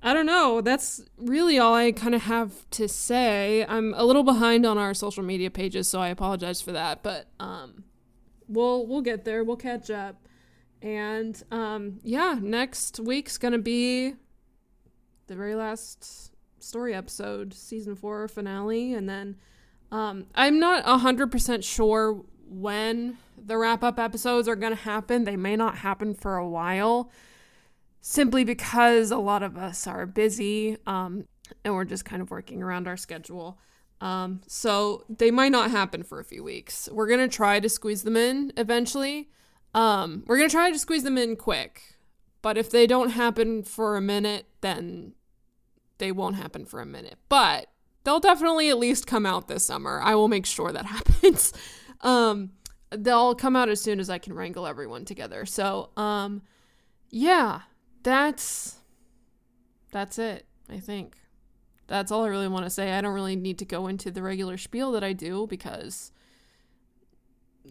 [0.04, 0.62] I don't know.
[0.62, 3.64] That's really all I kind of have to say.
[3.68, 7.04] I'm a little behind on our social media pages, so I apologize for that.
[7.04, 7.84] But um,
[8.48, 9.44] we'll we'll get there.
[9.44, 10.28] We'll catch up.
[10.82, 14.16] And um, yeah, next week's gonna be
[15.28, 19.38] the very last story episode, season four finale, and then
[19.92, 25.24] um, I'm not hundred percent sure when the wrap up episodes are gonna happen.
[25.24, 27.12] They may not happen for a while,
[28.02, 31.26] simply because a lot of us are busy, um,
[31.64, 33.60] and we're just kind of working around our schedule.
[34.00, 36.90] Um, so they might not happen for a few weeks.
[36.92, 39.30] We're gonna try to squeeze them in eventually.
[39.74, 41.96] Um, we're gonna try to squeeze them in quick,
[42.42, 45.14] but if they don't happen for a minute, then
[45.98, 47.18] they won't happen for a minute.
[47.30, 47.68] But
[48.04, 50.02] they'll definitely at least come out this summer.
[50.02, 51.54] I will make sure that happens.
[52.02, 52.52] um,
[52.90, 55.46] they'll come out as soon as I can wrangle everyone together.
[55.46, 56.42] So, um,
[57.10, 57.62] yeah,
[58.04, 58.78] that's
[59.92, 60.46] that's it.
[60.70, 61.18] I think
[61.88, 62.94] that's all I really want to say.
[62.94, 66.12] I don't really need to go into the regular spiel that I do because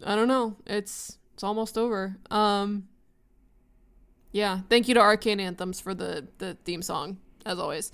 [0.05, 0.57] I don't know.
[0.65, 2.15] It's it's almost over.
[2.29, 2.87] Um
[4.31, 7.17] yeah, thank you to Arcane Anthems for the the theme song
[7.47, 7.91] as always.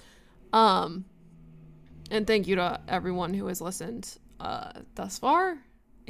[0.52, 1.06] Um
[2.12, 5.60] and thank you to everyone who has listened uh thus far.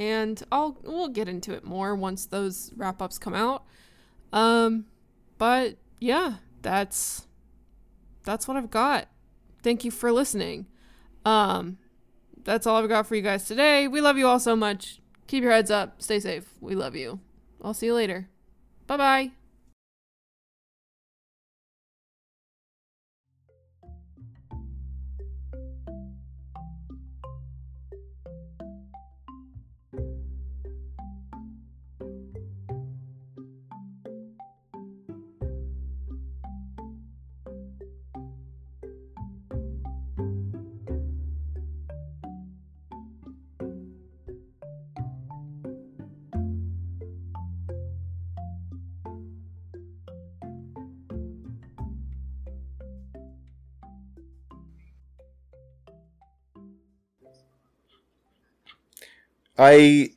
[0.00, 3.62] And I'll we'll get into it more once those wrap-ups come out.
[4.32, 4.86] Um
[5.38, 7.28] but yeah, that's
[8.24, 9.06] that's what I've got.
[9.62, 10.66] Thank you for listening.
[11.24, 11.78] Um
[12.42, 13.86] that's all I've got for you guys today.
[13.86, 15.00] We love you all so much.
[15.28, 16.02] Keep your heads up.
[16.02, 16.52] Stay safe.
[16.60, 17.20] We love you.
[17.62, 18.28] I'll see you later.
[18.86, 19.30] Bye bye.
[59.58, 60.10] I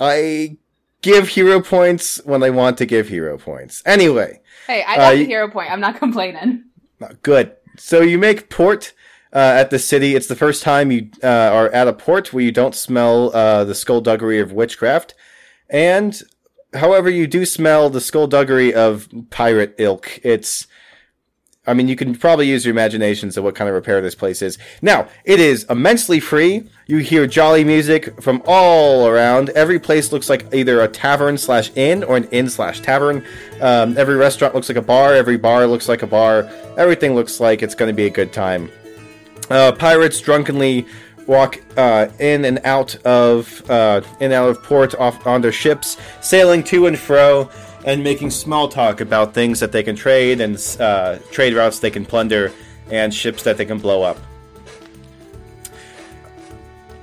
[0.00, 0.56] I
[1.02, 3.82] give hero points when I want to give hero points.
[3.86, 5.70] Anyway, Hey, I Uh, got you- the hero point.
[5.70, 6.64] I'm not complaining.
[7.00, 7.52] uh, good.
[7.78, 8.92] So you make port
[9.32, 10.14] uh, at the city.
[10.16, 13.64] It's the first time you uh, are at a port where you don't smell uh,
[13.64, 15.14] the skullduggery of witchcraft,
[15.70, 16.20] and
[16.74, 20.18] however, you do smell the skullduggery of pirate ilk.
[20.24, 20.66] It's
[21.68, 24.40] I mean, you can probably use your imaginations of what kind of repair this place
[24.40, 24.58] is.
[24.80, 26.68] Now, it is immensely free.
[26.86, 29.50] You hear jolly music from all around.
[29.50, 33.22] Every place looks like either a tavern slash inn or an inn slash tavern.
[33.60, 35.14] Um, every restaurant looks like a bar.
[35.14, 36.48] Every bar looks like a bar.
[36.78, 38.70] Everything looks like it's going to be a good time.
[39.50, 40.86] Uh, pirates drunkenly
[41.26, 45.52] walk uh, in and out of uh, in and out of port off on their
[45.52, 47.50] ships, sailing to and fro
[47.88, 51.90] and making small talk about things that they can trade and uh, trade routes they
[51.90, 52.52] can plunder
[52.90, 54.18] and ships that they can blow up.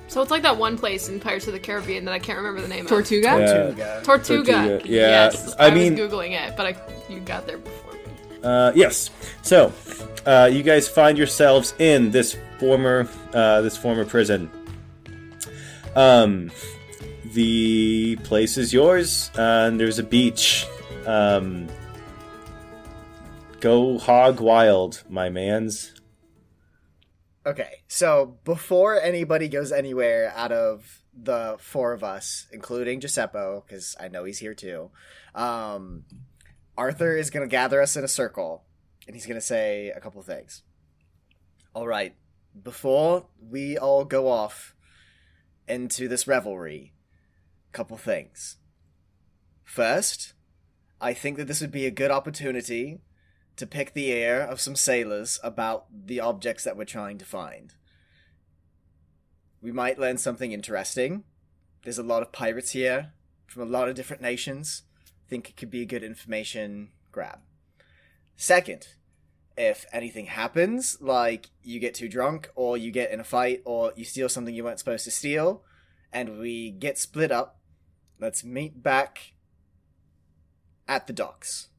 [0.08, 2.62] So it's like that one place in Pirates of the Caribbean that I can't remember
[2.62, 3.34] the name Tortuga?
[3.34, 3.78] of.
[3.78, 4.00] Yeah.
[4.02, 4.02] Tortuga.
[4.04, 4.52] Tortuga.
[4.54, 5.00] Tortuga, yeah.
[5.00, 5.56] Yes.
[5.58, 6.76] I I, mean- was googling it, but I,
[7.12, 8.00] you got there before me.
[8.44, 9.10] Uh, yes.
[9.42, 9.74] So,
[10.28, 14.52] uh, you guys find yourselves in this former uh, this former prison.
[15.96, 16.52] Um,
[17.34, 20.68] the place is yours, and there's a beach.
[21.06, 21.68] Um,
[23.60, 25.94] go hog wild, my man's.
[27.46, 33.96] Okay, so before anybody goes anywhere out of the four of us, including Giuseppe, because
[34.00, 34.90] I know he's here too,
[35.36, 36.06] um,
[36.76, 38.64] Arthur is going to gather us in a circle,
[39.06, 40.64] and he's going to say a couple things.
[41.76, 42.16] All right,
[42.64, 44.76] before we all go off
[45.68, 46.94] into this revelry,
[47.72, 48.58] couple things.
[49.64, 50.34] First,
[51.06, 52.98] I think that this would be a good opportunity
[53.58, 57.76] to pick the ear of some sailors about the objects that we're trying to find.
[59.62, 61.24] We might learn something interesting.
[61.84, 63.14] There's a lot of pirates here
[63.46, 64.82] from a lot of different nations.
[65.06, 67.38] I think it could be a good information grab.
[68.36, 68.88] Second,
[69.56, 73.94] if anything happens, like you get too drunk, or you get in a fight, or
[73.96, 75.62] you steal something you weren't supposed to steal,
[76.12, 77.60] and we get split up,
[78.20, 79.35] let's meet back
[80.88, 81.70] at the docks.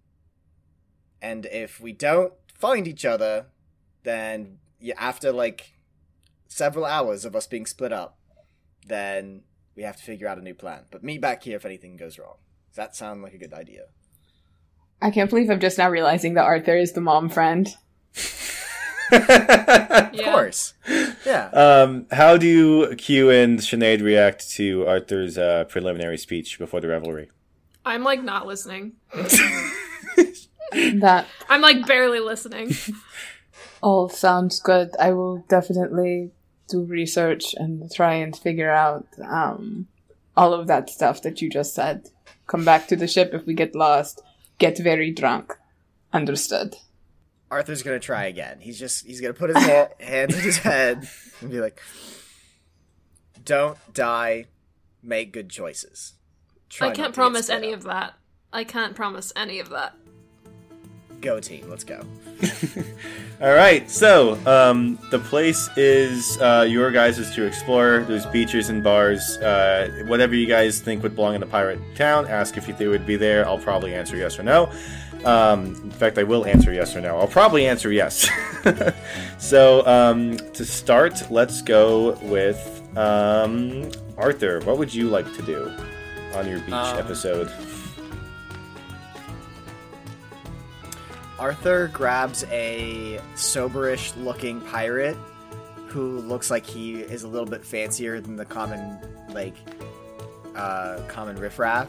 [1.23, 3.47] And if we don't find each other,
[4.03, 5.73] then yeah, after like
[6.49, 8.19] several hours of us being split up,
[8.87, 9.43] then
[9.75, 10.83] we have to figure out a new plan.
[10.91, 12.37] But meet back here if anything goes wrong.
[12.71, 13.87] Does that sound like a good idea?
[15.03, 17.69] I can't believe I'm just now realizing that Arthur is the mom friend.
[19.13, 20.33] Of Yeah.
[20.33, 20.75] course.
[21.25, 21.49] Yeah.
[21.53, 27.31] Um, how do Q and Sinead react to Arthur's uh, preliminary speech before the revelry?
[27.87, 28.93] I'm like not listening.
[30.73, 32.73] That I'm like barely listening.
[33.81, 34.91] all sounds good.
[34.99, 36.33] I will definitely
[36.69, 39.87] do research and try and figure out um,
[40.37, 42.09] all of that stuff that you just said.
[42.49, 44.23] Come back to the ship if we get lost.
[44.59, 45.55] Get very drunk.
[46.13, 46.75] Understood.
[47.49, 48.59] Arthur's gonna try again.
[48.61, 51.09] He's just he's gonna put his ha- hands in his head
[51.41, 51.81] and be like,
[53.45, 54.47] "Don't die.
[55.01, 56.15] Make good choices."
[56.69, 57.79] Try I can't promise any up.
[57.79, 58.15] of that.
[58.53, 59.95] I can't promise any of that.
[61.21, 61.69] Go team.
[61.69, 62.05] Let's go.
[63.41, 68.05] All right, so um, the place is uh, your guys' is to explore.
[68.07, 69.37] There's beaches and bars.
[69.39, 73.07] Uh, whatever you guys think would belong in a pirate town, ask if they would
[73.07, 73.47] be there.
[73.47, 74.71] I'll probably answer yes or no.
[75.25, 77.19] Um, in fact, I will answer yes or no.
[77.19, 78.29] I'll probably answer yes.
[79.39, 84.61] so, um, to start, let's go with um, Arthur.
[84.61, 85.73] What would you like to do
[86.37, 87.51] on your beach Um, episode?
[91.39, 95.17] Arthur grabs a soberish looking pirate
[95.89, 98.99] who looks like he is a little bit fancier than the common
[99.31, 99.55] like
[100.55, 101.89] uh common riffraff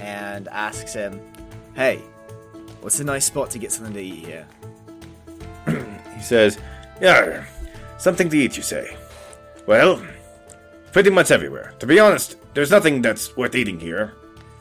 [0.00, 1.20] and asks him,
[1.74, 1.96] Hey,
[2.80, 4.46] what's a nice spot to get something to eat here?
[6.16, 6.58] He says,
[7.00, 7.44] Yeah,
[7.98, 8.96] something to eat, you say?
[9.66, 10.00] Well,
[10.92, 11.74] pretty much everywhere.
[11.78, 14.14] To be honest, there's nothing that's worth eating here.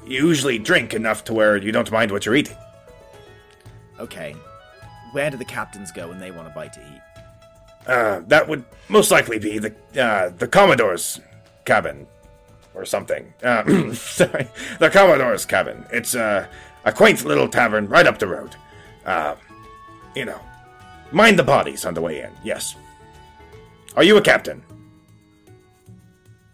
[0.06, 2.56] You usually drink enough to where you don't mind what you're eating.
[4.00, 4.36] Okay.
[5.12, 7.02] Where do the captains go when they want a bite to eat?
[7.88, 11.22] Uh, that would most likely be the uh, the Commodore's
[11.66, 12.06] cabin,
[12.74, 13.34] or something.
[13.42, 13.64] Uh,
[13.94, 14.48] sorry,
[14.80, 15.86] the Commodore's cabin.
[15.92, 16.48] It's uh,
[16.86, 18.56] a quaint little tavern right up the road.
[19.06, 19.36] Uh,
[20.16, 20.40] you know,
[21.12, 22.32] mind the bodies on the way in.
[22.44, 22.76] Yes.
[23.96, 24.64] Are you a captain?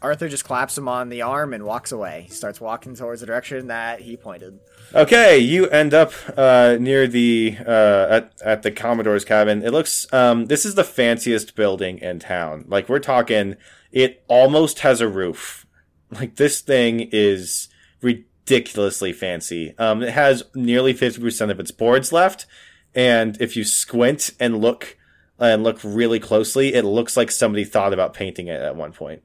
[0.04, 2.26] Arthur just claps him on the arm and walks away.
[2.28, 4.60] He starts walking towards the direction that he pointed.
[4.94, 9.64] Okay, you end up uh, near the uh, at at the Commodore's cabin.
[9.64, 12.66] It looks um, this is the fanciest building in town.
[12.68, 13.56] Like we're talking,
[13.92, 15.66] it almost has a roof.
[16.12, 17.70] Like this thing is
[18.02, 19.74] ridiculously fancy.
[19.80, 22.46] Um, it has nearly fifty percent of its boards left,
[22.94, 24.98] and if you squint and look
[25.40, 29.24] and look really closely, it looks like somebody thought about painting it at one point.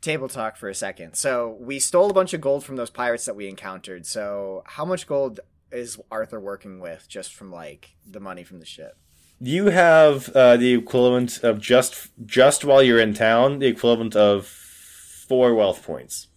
[0.00, 1.14] Table talk for a second.
[1.14, 4.06] So we stole a bunch of gold from those pirates that we encountered.
[4.06, 5.40] So how much gold
[5.72, 8.96] is Arthur working with just from like the money from the ship?
[9.40, 14.46] You have uh, the equivalent of just just while you're in town, the equivalent of
[14.46, 16.28] four wealth points,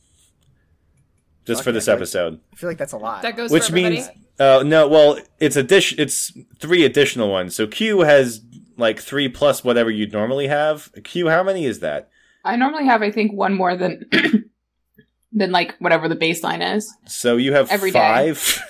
[1.45, 2.39] just for this like- episode.
[2.53, 3.21] I feel like that's a lot.
[3.21, 4.07] That goes Which for means,
[4.39, 5.99] uh, no, well, it's addition.
[5.99, 7.55] It's three additional ones.
[7.55, 8.41] So Q has
[8.77, 10.91] like three plus whatever you'd normally have.
[11.03, 12.09] Q, how many is that?
[12.43, 14.05] I normally have, I think, one more than
[15.31, 16.91] than like whatever the baseline is.
[17.07, 17.99] So you have Every day.
[18.33, 18.61] five.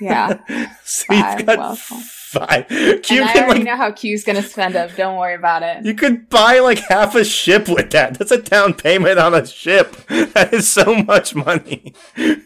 [0.00, 0.40] Yeah.
[0.84, 2.10] so Five you've got wealth points.
[2.32, 2.66] five.
[2.68, 4.96] Q and I already like know how Q's gonna spend it.
[4.96, 5.84] Don't worry about it.
[5.84, 8.18] You could buy like half a ship with that.
[8.18, 9.94] That's a down payment on a ship.
[10.34, 11.94] That is so much money.
[12.16, 12.42] That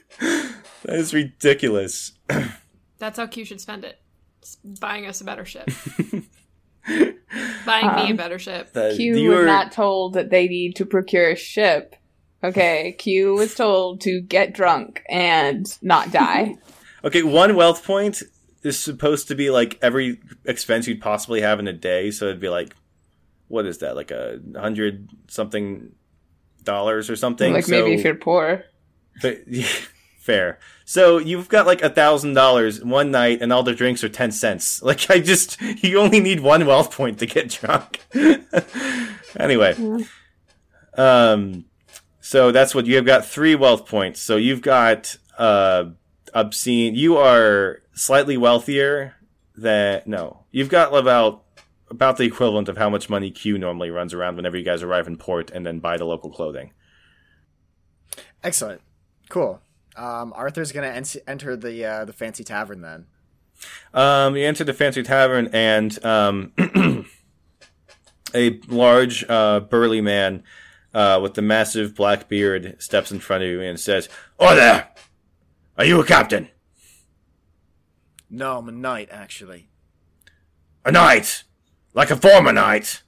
[0.89, 2.13] is ridiculous.
[2.99, 3.99] That's how Q should spend it.
[4.43, 5.71] It's buying us a better ship.
[7.67, 8.71] buying me a Um, better ship.
[8.75, 11.95] Uh, Q you was were- not told that they need to procure a ship.
[12.43, 16.57] Okay, Q was told to get drunk and not die.
[17.05, 18.25] Okay, one wealth point
[18.65, 22.11] is supposed to be like every expense you'd possibly have in a day.
[22.11, 22.75] So it'd be like,
[23.47, 23.95] what is that?
[23.95, 25.93] Like a hundred something
[26.65, 27.53] dollars or something.
[27.53, 28.65] like maybe if you're poor.
[29.23, 29.39] But,
[30.29, 30.59] fair.
[30.85, 34.31] So you've got like a thousand dollars one night, and all the drinks are ten
[34.31, 34.83] cents.
[34.89, 38.05] Like I just, you only need one wealth point to get drunk.
[39.37, 39.75] anyway,
[40.97, 41.65] um,
[42.21, 44.21] so that's what you have got three wealth points.
[44.21, 45.87] So you've got uh
[46.35, 46.95] obscene.
[46.95, 49.15] You are slightly wealthier
[49.57, 50.45] than no.
[50.51, 51.43] You've got about
[51.91, 55.07] about the equivalent of how much money Q normally runs around whenever you guys arrive
[55.07, 56.73] in port and then buy the local clothing.
[58.45, 58.83] Excellent.
[59.31, 59.61] Cool.
[59.99, 63.07] Um, Arthur's gonna en- enter the uh, the fancy tavern then.
[63.93, 66.53] Um, you enter the fancy tavern, and um,
[68.35, 70.45] a large, uh, burly man
[70.95, 74.91] uh, with the massive black beard steps in front of you and says, "Oh there!
[75.77, 76.49] Are you a captain?
[78.31, 79.69] No, I'm a knight actually.
[80.85, 81.45] A knight?
[81.95, 83.03] Like a former knight?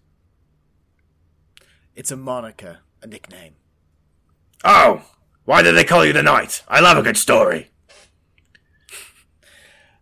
[1.95, 3.55] It's a moniker, a nickname.
[4.65, 5.03] Oh,
[5.45, 6.63] why do they call you the knight?
[6.69, 7.71] I love a good story."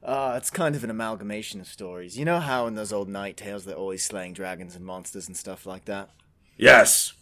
[0.03, 2.17] Uh, it's kind of an amalgamation of stories.
[2.17, 5.37] You know how in those old knight tales they're always slaying dragons and monsters and
[5.37, 6.09] stuff like that?
[6.57, 7.13] Yes.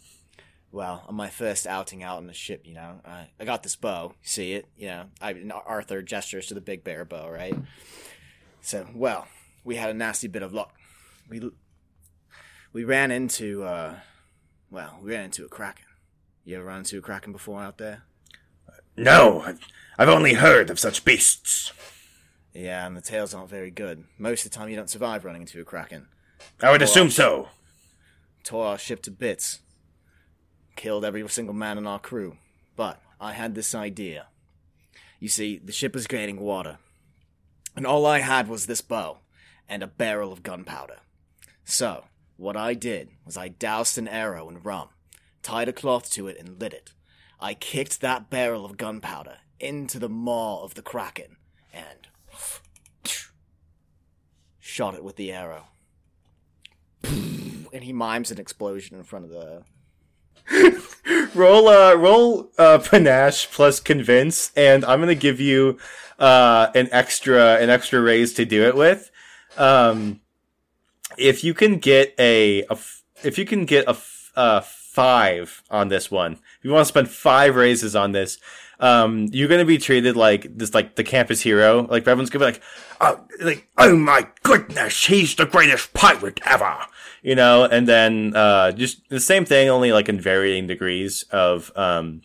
[0.71, 3.75] Well, on my first outing out on the ship, you know, I, I got this
[3.75, 4.13] bow.
[4.21, 4.67] See it?
[4.77, 7.57] You know, I, Arthur gestures to the big bear bow, right?
[8.61, 9.27] So, well,
[9.65, 10.73] we had a nasty bit of luck.
[11.29, 11.41] We
[12.71, 13.95] we ran into, uh,
[14.71, 15.86] well, we ran into a kraken.
[16.47, 18.03] You ever run into a kraken before out there?
[18.95, 19.61] No, I've-
[19.97, 21.73] I've only heard of such beasts.
[22.53, 24.05] Yeah, and the tales aren't very good.
[24.17, 26.07] Most of the time, you don't survive running into a kraken.
[26.61, 27.49] I would assume so.
[28.45, 29.59] tore our ship to bits,
[30.77, 32.37] killed every single man in our crew.
[32.77, 34.27] But I had this idea.
[35.19, 36.77] You see, the ship was gaining water,
[37.75, 39.19] and all I had was this bow
[39.67, 40.99] and a barrel of gunpowder.
[41.65, 42.05] So,
[42.37, 44.87] what I did was I doused an arrow in rum,
[45.47, 46.91] tied a cloth to it, and lit it.
[47.39, 51.37] I kicked that barrel of gunpowder into the maw of the kraken,
[51.73, 52.09] and
[54.59, 55.67] Shot it with the arrow.
[57.03, 59.63] And he mimes an explosion in front of the.
[61.33, 65.77] roll uh roll uh panache plus convince and i'm gonna give you
[66.19, 69.11] uh an extra an extra raise to do it with
[69.57, 70.21] um
[71.17, 72.65] if you can get a,
[73.25, 73.97] if you can get a
[74.37, 74.61] uh
[74.97, 78.39] five on this one if you want to spend five raises on this
[78.79, 82.51] um you're gonna be treated like this like the campus hero like everyone's gonna be
[82.51, 82.61] like
[83.01, 86.77] oh like oh my goodness he's the greatest pirate ever
[87.27, 91.71] you know, and then uh, just the same thing, only like in varying degrees of
[91.75, 92.21] um,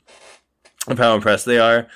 [0.86, 1.88] of how impressed they are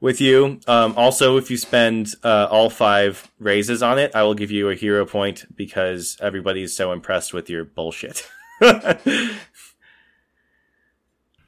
[0.00, 0.60] with you.
[0.66, 4.70] Um, also, if you spend uh, all five raises on it, I will give you
[4.70, 8.26] a hero point because everybody's so impressed with your bullshit.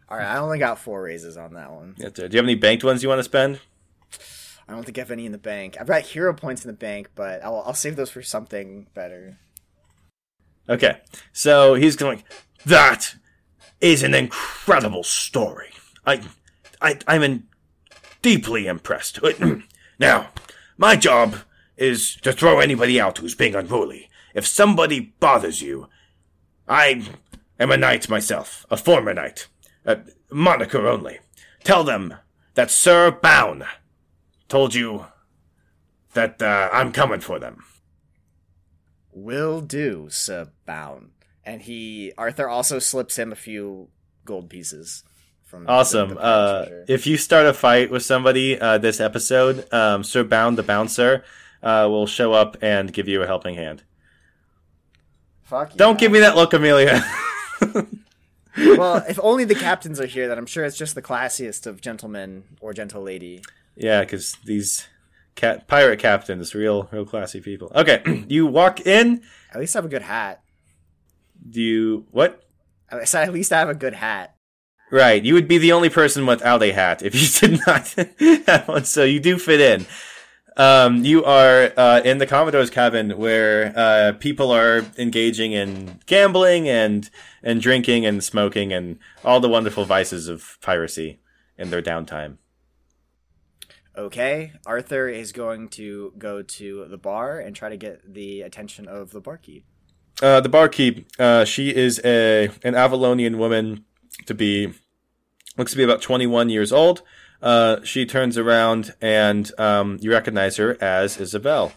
[0.09, 1.95] All right, I only got four raises on that one.
[1.99, 3.61] Do you have any banked ones you want to spend?
[4.69, 5.77] I don't think I have any in the bank.
[5.81, 9.39] I've got hero points in the bank, but I'll, I'll save those for something better.
[10.69, 10.99] Okay,
[11.33, 12.25] so he's going.
[12.65, 13.15] That
[13.81, 15.71] is an incredible story.
[16.05, 16.21] I,
[16.81, 17.45] I, I'm in,
[18.23, 19.21] deeply impressed.
[19.99, 20.29] now,
[20.77, 21.37] my job
[21.77, 24.09] is to throw anybody out who's being unruly.
[24.35, 25.89] If somebody bothers you,
[26.67, 27.07] I
[27.61, 29.47] am a knight myself, a former knight,
[29.87, 31.21] a moniker only.
[31.65, 32.15] Tell them
[32.55, 33.65] that Sir Bown
[34.49, 35.07] told you
[36.15, 37.65] that uh, I'm coming for them.
[39.13, 41.11] Will do, Sir Bound.
[41.45, 43.89] And he Arthur also slips him a few
[44.25, 45.05] gold pieces
[45.45, 46.09] from the- Awesome.
[46.11, 50.25] the pirate uh, if you start a fight with somebody uh, this episode, um, Sir
[50.25, 51.25] Bound the Bouncer
[51.63, 53.85] uh, will show up and give you a helping hand.
[55.45, 56.01] Fuck Don't yeah.
[56.01, 57.05] give me that look, Amelia.
[58.57, 61.81] well, if only the captains are here, then I'm sure it's just the classiest of
[61.81, 63.43] gentlemen or gentle lady.
[63.77, 64.87] yeah, because these
[65.37, 67.71] ca- pirate captains, real, real classy people.
[67.75, 69.23] Okay, you walk in.
[69.53, 70.43] At least I have a good hat.
[71.49, 72.43] Do you what?
[72.91, 74.35] I said at least I have a good hat.
[74.91, 77.89] Right, you would be the only person without a hat if you did not
[78.47, 78.85] have one.
[78.85, 79.87] So you do fit in.
[80.57, 86.67] Um, you are uh, in the Commodore's cabin where uh, people are engaging in gambling
[86.69, 87.11] and
[87.43, 91.21] and drinking and smoking and all the wonderful vices of piracy
[91.59, 92.39] in their downtime.
[93.97, 98.89] Okay, Arthur is going to go to the bar and try to get the attention
[98.89, 99.65] of the barkeep.
[100.23, 103.85] Uh, the barkeep, uh, she is a an Avalonian woman
[104.25, 104.73] to be
[105.59, 107.03] looks to be about 21 years old.
[107.43, 111.73] Uh, she turns around and um, you recognize her as Isabel.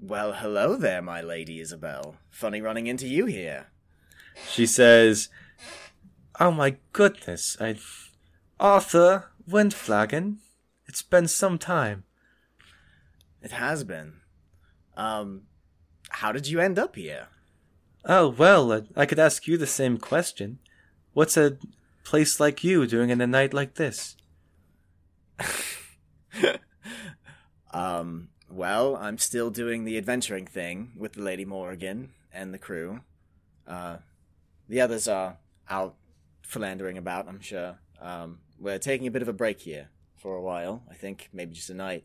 [0.00, 2.16] Well, hello there, my lady Isabel.
[2.30, 3.66] Funny running into you here.
[4.48, 5.28] She says,
[6.38, 7.78] "Oh my goodness, I
[8.60, 10.36] Arthur Windflagon.
[10.86, 12.04] It's been some time."
[13.42, 14.20] It has been.
[14.96, 15.42] Um,
[16.10, 17.28] how did you end up here?
[18.04, 20.60] Oh well, I could ask you the same question.
[21.12, 21.58] What's a
[22.08, 24.16] place like you doing in a night like this?
[27.70, 33.00] Um, well, I'm still doing the adventuring thing with the Lady Morrigan and the crew.
[33.66, 33.98] Uh,
[34.68, 35.36] the others are
[35.68, 35.94] out
[36.42, 37.78] philandering about, I'm sure.
[38.00, 40.82] Um, we're taking a bit of a break here for a while.
[40.90, 42.04] I think maybe just a night.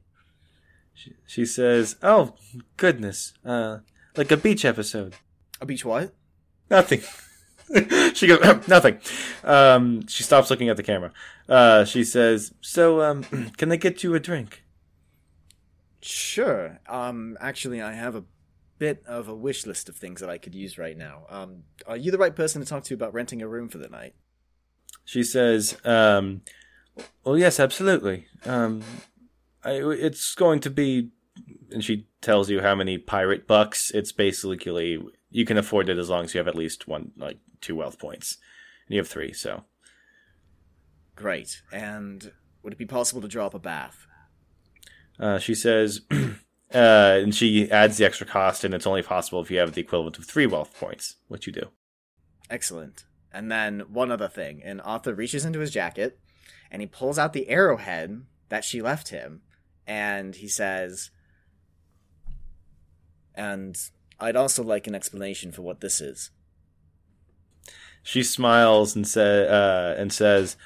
[0.94, 2.36] She, she says, "Oh
[2.78, 3.80] goodness, uh,
[4.16, 5.16] like a beach episode."
[5.60, 6.14] A beach what?
[6.70, 7.02] Nothing.
[8.14, 9.00] she goes, nothing.
[9.44, 11.12] Um, she stops looking at the camera.
[11.48, 13.24] Uh, she says, "So, um,
[13.58, 14.64] can I get you a drink?"
[16.02, 16.80] Sure.
[16.88, 18.24] Um, actually, I have a
[18.78, 21.26] bit of a wish list of things that I could use right now.
[21.30, 23.88] Um, are you the right person to talk to about renting a room for the
[23.88, 24.14] night?
[25.06, 26.42] She says, um,
[27.24, 28.28] "Well, yes, absolutely.
[28.46, 28.84] Um,
[29.64, 31.10] I, it's going to be,"
[31.72, 33.92] and she tells you how many pirate bucks.
[33.92, 35.00] It's basically
[35.34, 38.00] you can afford it as long as you have at least one, like two wealth
[38.00, 38.38] points,
[38.88, 39.34] and you have three.
[39.34, 39.66] So,
[41.16, 41.62] Great.
[41.72, 42.32] And
[42.62, 44.08] would it be possible to draw up a bath?
[45.20, 46.28] uh, she says, uh,
[46.74, 50.18] and she adds the extra cost, and it's only possible if you have the equivalent
[50.18, 51.68] of three wealth points, which you do.
[52.50, 53.06] Excellent.
[53.32, 56.20] And then one other thing, and Arthur reaches into his jacket
[56.70, 59.42] and he pulls out the arrowhead that she left him,
[59.86, 61.12] and he says,
[63.36, 63.78] "And
[64.24, 66.32] I'd also like an explanation for what this is."
[68.02, 70.58] She smiles and say, uh, and says,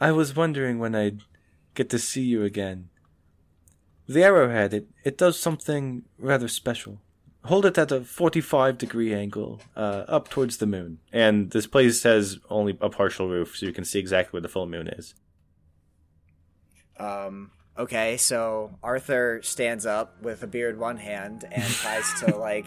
[0.00, 1.22] "I was wondering when I'd
[1.76, 2.88] get to see you again.
[4.08, 7.00] The arrowhead, it, it does something rather special.
[7.44, 10.98] Hold it at a 45 degree angle, uh, up towards the moon.
[11.12, 14.48] And this place has only a partial roof, so you can see exactly where the
[14.48, 15.14] full moon is.
[16.98, 22.66] Um, Okay, so Arthur stands up with a beard one hand and tries to like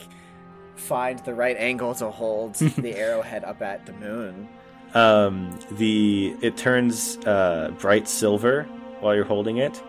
[0.76, 4.48] find the right angle to hold the arrowhead up at the moon.
[4.94, 8.64] Um, the it turns uh, bright silver
[9.00, 9.82] while you're holding it,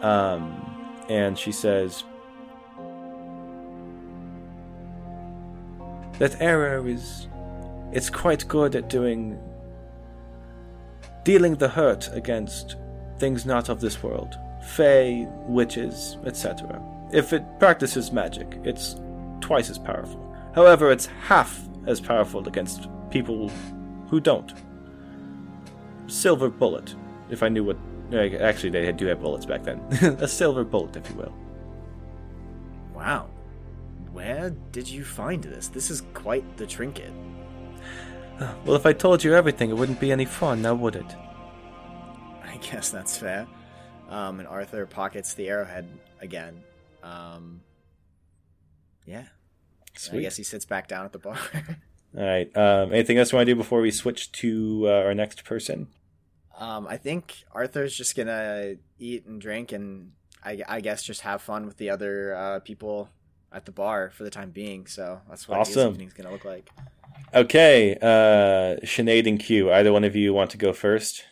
[0.00, 2.04] um, and she says,
[6.18, 7.28] "That arrow is,
[7.92, 9.38] it's quite good at doing,
[11.22, 12.76] dealing the hurt against
[13.18, 16.82] things not of this world, fae, witches, etc.
[17.12, 18.96] If it practices magic, it's
[19.40, 20.20] twice as powerful.
[20.54, 23.50] However, it's half as powerful against people
[24.08, 24.52] who don't.
[26.06, 26.94] Silver bullet,
[27.30, 27.76] if I knew what.
[28.12, 29.80] Actually, they do have bullets back then.
[30.20, 31.34] a silver bullet, if you will.
[32.94, 33.28] Wow.
[34.12, 35.68] Where did you find this?
[35.68, 37.12] This is quite the trinket.
[38.64, 41.16] Well, if I told you everything, it wouldn't be any fun, now would it?
[42.42, 43.46] I guess that's fair.
[44.08, 45.88] Um, and Arthur pockets the arrowhead
[46.20, 46.62] again.
[47.02, 47.60] Um,
[49.06, 49.24] yeah.
[49.96, 51.38] So I guess he sits back down at the bar.
[52.16, 52.54] All right.
[52.56, 55.88] Um, anything else you want to do before we switch to uh, our next person?
[56.58, 60.12] um, I think Arthur's just gonna eat and drink, and
[60.44, 63.08] I, I guess just have fun with the other uh, people
[63.52, 64.86] at the bar for the time being.
[64.86, 65.90] So that's what his Awesome.
[65.94, 66.70] evening's gonna look like.
[67.34, 67.96] Okay.
[68.00, 69.72] Uh, Sinead and Q.
[69.72, 71.24] Either one of you want to go first?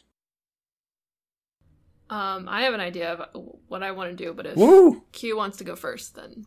[2.12, 5.02] Um, I have an idea of what I want to do, but if Woo!
[5.12, 6.44] Q wants to go first, then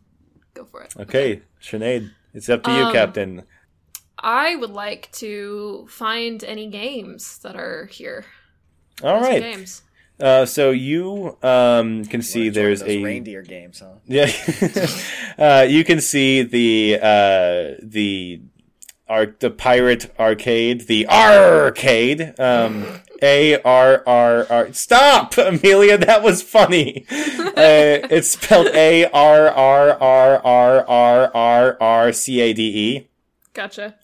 [0.54, 0.94] go for it.
[0.96, 2.12] Okay, Sinead.
[2.32, 3.42] It's up to you, Um, Captain.
[4.16, 8.26] I would like to find any games that are here.
[9.02, 9.42] All Some right.
[9.42, 9.82] Games.
[10.20, 13.96] Uh, so you um, can see there's a reindeer games, huh?
[14.06, 14.30] Yeah,
[15.38, 18.40] uh, you can see the uh, the
[19.08, 22.38] arc the pirate arcade, the arcade.
[22.38, 24.72] Um, A R R R.
[24.72, 25.98] Stop, Amelia.
[25.98, 27.06] That was funny.
[27.56, 33.08] Uh, it's spelled A R R R R R R R C A D E.
[33.54, 33.94] Gotcha.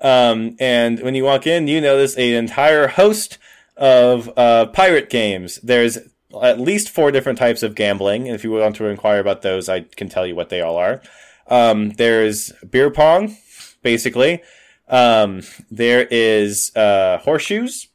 [0.00, 3.38] Um, and when you walk in, you notice an entire host
[3.76, 5.58] of uh, pirate games.
[5.62, 5.98] There's
[6.42, 8.28] at least four different types of gambling.
[8.28, 10.76] And if you want to inquire about those, I can tell you what they all
[10.76, 11.02] are.
[11.48, 13.36] Um, there's beer pong,
[13.84, 14.42] basically.
[14.88, 17.86] Um, there is uh, horseshoes.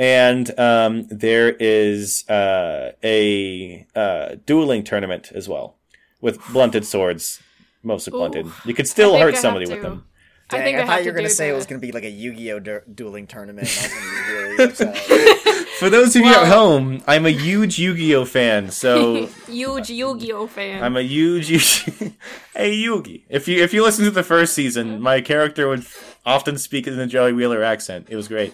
[0.00, 5.76] And um, there is uh, a uh, dueling tournament as well
[6.22, 7.42] with blunted swords,
[7.82, 8.46] mostly blunted.
[8.46, 8.52] Ooh.
[8.64, 10.06] You could still hurt I somebody to- with them.
[10.48, 11.52] Dang, I think I, I, thought you were gonna say the...
[11.52, 13.68] it was gonna be like a Yu-Gi-Oh du- dueling tournament.
[13.68, 15.39] And I was gonna be really upset.
[15.80, 20.46] For those of you Well- at home, I'm a huge Yu-Gi-Oh fan, so huge Yu-Gi-Oh
[20.46, 20.82] fan.
[20.84, 22.12] I'm a huge Yu-
[22.54, 23.22] hey Yugi.
[23.30, 25.86] If you if you listen to the first season, my character would
[26.26, 28.08] often speak in a Joey Wheeler accent.
[28.10, 28.52] It was great.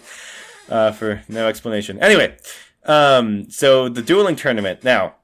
[0.69, 1.99] Uh, for no explanation.
[2.01, 2.37] Anyway,
[2.85, 5.15] um, so the dueling tournament now.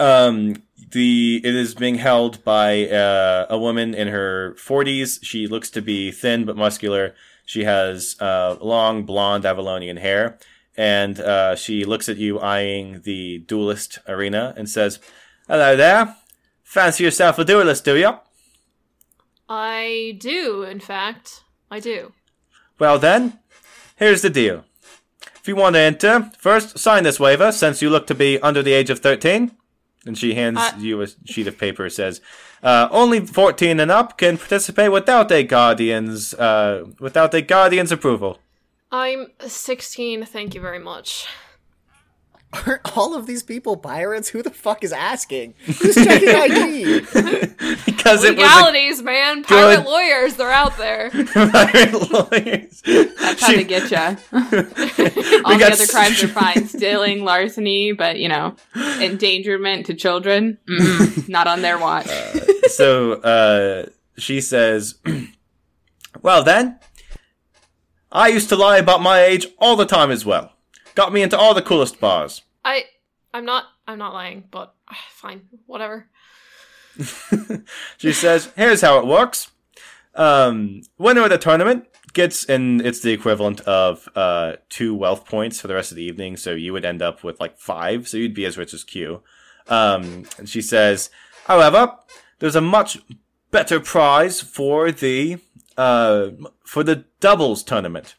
[0.00, 5.20] Um, the it is being held by uh, a woman in her 40s.
[5.22, 7.14] She looks to be thin but muscular.
[7.46, 10.38] She has uh, long blonde Avalonian hair,
[10.76, 14.98] and uh, she looks at you, eyeing the duelist arena, and says,
[15.48, 16.16] "Hello there.
[16.62, 18.18] Fancy yourself a duelist, do you?
[19.48, 21.44] I do, in fact.
[21.70, 22.12] I do.
[22.78, 23.38] Well then,
[23.96, 24.64] here's the deal.
[25.36, 28.62] If you want to enter, first sign this waiver, since you look to be under
[28.62, 29.52] the age of 13.
[30.06, 31.88] And she hands Uh, you a sheet of paper.
[31.88, 32.20] Says,
[32.62, 38.40] uh, "Only 14 and up can participate without a guardian's uh, without a guardian's approval."
[38.92, 41.26] I'm 16, thank you very much.
[42.52, 44.28] Aren't all of these people pirates?
[44.28, 45.54] Who the fuck is asking?
[45.64, 47.00] Who's checking ID?
[47.86, 49.42] because it was Legalities, man.
[49.44, 51.06] Pirate good- lawyers, they're out there.
[51.14, 52.82] a pirate lawyers.
[52.82, 53.96] That's how they get you.
[53.96, 56.68] All the got other crimes are fine.
[56.68, 58.56] Stealing, larceny, but you know,
[59.00, 60.58] endangerment to children,
[61.28, 62.08] not on their watch.
[62.66, 63.86] so uh,
[64.18, 64.96] she says,
[66.20, 66.78] "Well then,
[68.12, 70.52] I used to lie about my age all the time as well.
[70.94, 72.84] Got me into all the coolest bars." I
[73.34, 76.08] I'm not I'm not lying, but ah, fine, whatever.
[77.96, 79.50] she says, "Here's how it works.
[80.14, 85.60] Um, winner of the tournament gets, and it's the equivalent of uh, two wealth points
[85.60, 86.36] for the rest of the evening.
[86.36, 88.06] So you would end up with like five.
[88.06, 89.22] So you'd be as rich as Q."
[89.68, 91.08] Um, and she says,
[91.46, 91.96] "However,
[92.40, 92.98] there's a much
[93.50, 95.38] better prize for the
[95.76, 96.30] uh,
[96.64, 98.16] for the doubles tournament.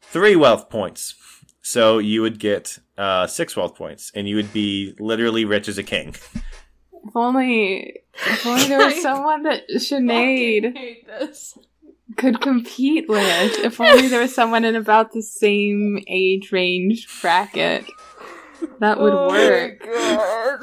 [0.00, 1.14] Three wealth points.
[1.62, 5.78] So you would get uh, six wealth points, and you would be literally rich as
[5.78, 6.14] a king."
[7.02, 11.06] If only, if only there was someone that Sinead hate
[12.16, 13.58] could compete with.
[13.58, 17.84] If only there was someone in about the same age range bracket.
[18.80, 19.80] That would Oh work.
[19.80, 20.60] God.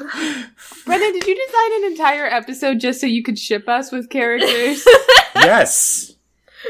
[0.84, 4.84] Brennan, did you design an entire episode just so you could ship us with characters?
[5.36, 6.14] yes.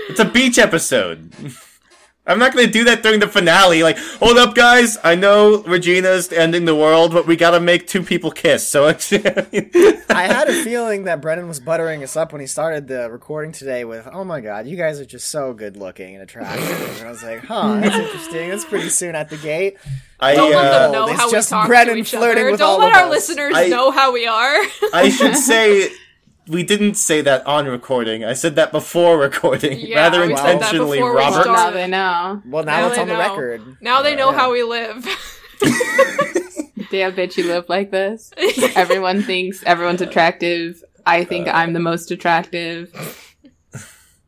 [0.09, 1.33] It's a beach episode.
[2.29, 3.83] I'm not going to do that during the finale.
[3.83, 4.99] Like, hold up, guys.
[5.03, 8.69] I know Regina's ending the world, but we got to make two people kiss.
[8.69, 8.87] So,
[10.11, 13.53] I had a feeling that Brennan was buttering us up when he started the recording
[13.53, 17.07] today with, "Oh my god, you guys are just so good looking and attractive." And
[17.07, 18.51] I was like, "Huh, that's interesting.
[18.51, 19.77] That's pretty soon at the gate."
[20.21, 22.43] I, Don't let them uh, know it's how just we talk Brennan to each flirting
[22.43, 22.51] other.
[22.51, 23.11] with Don't let our us.
[23.11, 24.57] listeners I- know how we are.
[24.93, 25.91] I should say
[26.49, 28.25] we didn't say that on recording.
[28.25, 31.47] I said that before recording, Yeah, rather we that intentionally, before Robert.
[31.47, 32.43] well, now they know.
[32.47, 33.77] Well, now, Now it's they on the record.
[33.81, 34.37] now they know Yeah.
[34.39, 35.05] how we live.
[36.91, 38.31] Damn bitch, you live like this.
[38.77, 40.83] Everyone thinks everyone's attractive.
[41.05, 42.95] I think I'm the most attractive.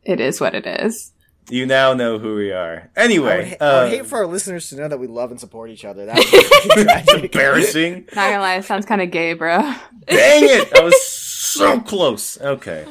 [0.03, 1.11] It is what it is.
[1.49, 2.91] You now know who we are.
[2.95, 5.07] I would, Anyway, ha- I would uh, hate for our listeners to know that we
[5.07, 6.05] love and support each other.
[6.05, 7.23] That would be pretty tragic.
[7.35, 7.93] embarrassing.
[8.15, 9.57] Not gonna lie, it sounds kind of gay, bro.
[9.57, 9.75] Dang
[10.07, 10.71] it!
[10.77, 10.95] I was
[11.53, 12.39] so close.
[12.39, 12.85] Okay.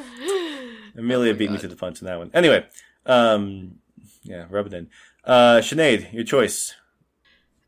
[0.97, 2.31] Amelia beat me to the punch in that one.
[2.33, 2.65] Anyway,
[3.05, 3.79] um,
[4.23, 4.89] yeah, rub it in.
[5.23, 6.75] Uh, Sinead, your choice.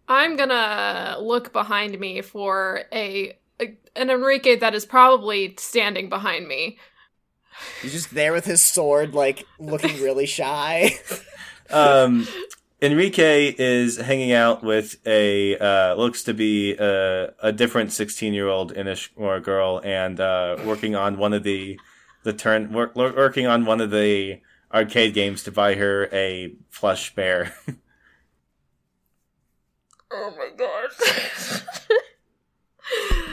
[0.07, 6.47] I'm gonna look behind me for a, a an Enrique that is probably standing behind
[6.47, 6.77] me.
[7.81, 10.91] He's just there with his sword, like looking really shy.
[11.69, 12.27] Um,
[12.83, 19.07] Enrique is hanging out with a uh, looks to be a, a different sixteen-year-old Inish
[19.15, 21.79] or girl, and uh, working on one of the
[22.23, 24.41] the turn work, working on one of the
[24.73, 27.55] arcade games to buy her a plush bear.
[30.15, 30.89] Oh my god.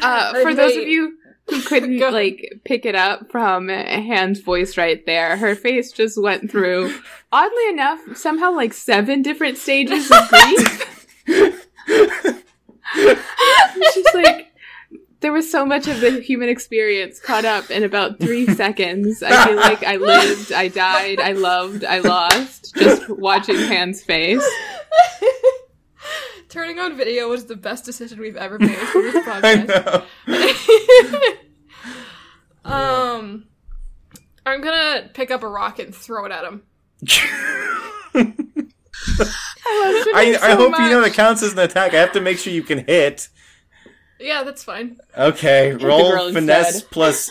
[0.03, 1.18] Uh, I for those of you
[1.66, 6.94] couldn't like pick it up from Han's voice right there, her face just went through,
[7.32, 10.86] oddly enough, somehow like seven different stages of grief.
[12.94, 14.51] She's like,
[15.20, 19.22] there was so much of the human experience caught up in about three seconds.
[19.22, 24.44] I feel like I lived, I died, I loved, I lost, just watching Han's face.
[26.51, 30.07] Turning on video was the best decision we've ever made for this I podcast.
[32.66, 32.70] know.
[32.70, 33.46] um,
[34.44, 36.62] I'm gonna pick up a rock and throw it at him.
[39.64, 41.94] I, I hope you know that counts as an attack.
[41.94, 43.28] I have to make sure you can hit.
[44.18, 44.98] Yeah, that's fine.
[45.16, 46.90] Okay, roll finesse instead.
[46.90, 47.30] plus.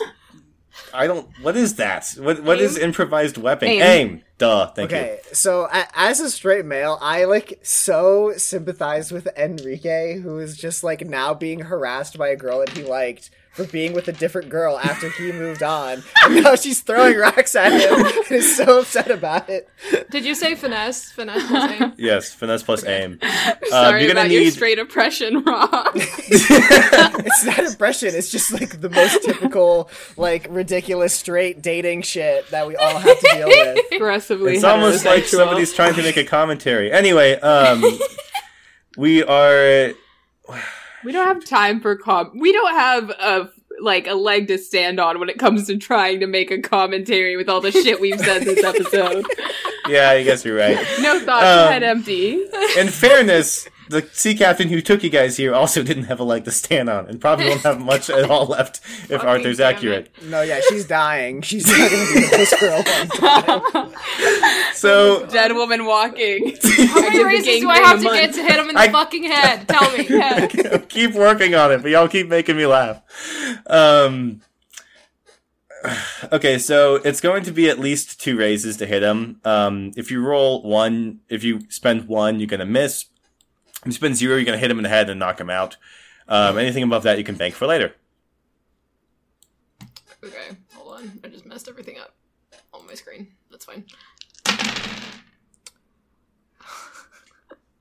[0.94, 1.28] I don't.
[1.42, 2.08] What is that?
[2.18, 2.84] What What is Aim?
[2.84, 3.68] improvised weapon?
[3.68, 3.82] Aim.
[3.82, 4.22] Aim.
[4.38, 4.68] Duh.
[4.68, 4.96] Thank you.
[4.96, 10.56] Okay, so a- as a straight male, I like so sympathize with Enrique, who is
[10.56, 14.12] just like now being harassed by a girl that he liked for being with a
[14.12, 18.56] different girl after he moved on, and now she's throwing rocks at him and is
[18.56, 19.68] so upset about it.
[20.10, 21.10] Did you say finesse?
[21.10, 21.92] Finesse plus aim?
[21.98, 23.18] Yes, finesse plus aim.
[23.70, 25.92] Uh, Sorry you're gonna about your straight oppression, Rob.
[25.94, 32.66] It's not oppression, it's just like the most typical, like ridiculous straight dating shit that
[32.66, 33.78] we all have to deal with.
[33.92, 36.90] Aggressively It's almost like somebody's trying to make a commentary.
[36.90, 37.84] Anyway, um,
[38.96, 39.92] we are.
[41.04, 42.38] We don't have time for com.
[42.38, 46.20] We don't have a like a leg to stand on when it comes to trying
[46.20, 49.24] to make a commentary with all the shit we've said this episode.
[49.88, 50.76] Yeah, I guess you're right.
[51.00, 52.44] No thoughts, Um, head empty.
[52.78, 56.44] In fairness, the sea captain who took you guys here also didn't have a leg
[56.44, 59.74] to stand on, and probably won't have much at all left if Fucking Arthur's damn
[59.74, 60.10] accurate.
[60.24, 61.42] No, yeah, she's dying.
[61.42, 63.94] She's not going to be this for a long time.
[64.74, 66.56] So Dead woman walking.
[66.62, 69.24] How many raises do I have to get to hit him in the I- fucking
[69.24, 69.68] head?
[69.68, 70.80] Tell me.
[70.88, 73.02] keep working on it, but y'all keep making me laugh.
[73.66, 74.40] Um,
[76.32, 79.40] okay, so it's going to be at least two raises to hit him.
[79.44, 83.06] Um, if you roll one, if you spend one, you're gonna miss.
[83.80, 85.76] If you spend zero, you're gonna hit him in the head and knock him out.
[86.28, 87.94] Um, anything above that, you can bank for later.
[90.22, 91.20] Okay, hold on.
[91.24, 92.14] I just messed everything up
[92.74, 93.28] on my screen.
[93.50, 93.84] That's fine.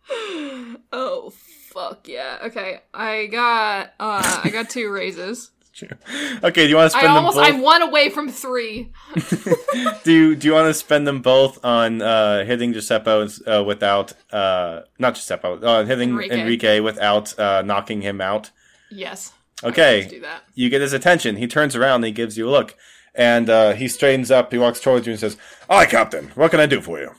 [0.91, 2.39] oh fuck yeah.
[2.45, 5.51] Okay, I got uh I got two raises.
[6.43, 7.45] Okay, do you want to I spend them almost both?
[7.45, 8.91] I'm one away from three.
[10.03, 13.09] do you, do you want to spend them both on uh, hitting Giuseppe
[13.45, 16.39] uh, without uh, not Giuseppe, uh, hitting Enrique.
[16.39, 18.51] Enrique, without uh, knocking him out?
[18.89, 19.33] Yes.
[19.63, 20.43] Okay, Let's do that.
[20.55, 21.35] you get his attention.
[21.35, 22.75] He turns around and he gives you a look.
[23.13, 25.35] And uh, he straightens up, he walks towards you and says,
[25.69, 26.31] Hi, Captain.
[26.35, 27.11] What can I do for you?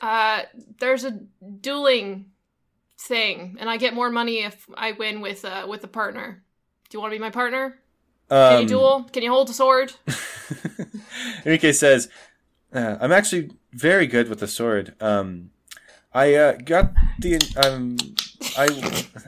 [0.00, 0.42] Uh
[0.80, 1.12] there's a
[1.60, 2.26] dueling
[2.98, 6.42] thing, and I get more money if I win with uh with a partner.
[6.90, 7.78] Do you want to be my partner?
[8.32, 9.06] Can Um, you duel?
[9.12, 9.92] Can you hold a sword?
[11.44, 12.08] Enrique says,
[12.74, 14.94] uh, I'm actually very good with the sword.
[15.00, 15.50] Um,
[16.14, 17.38] I uh, got the.
[17.62, 17.96] Um,
[18.56, 18.68] I.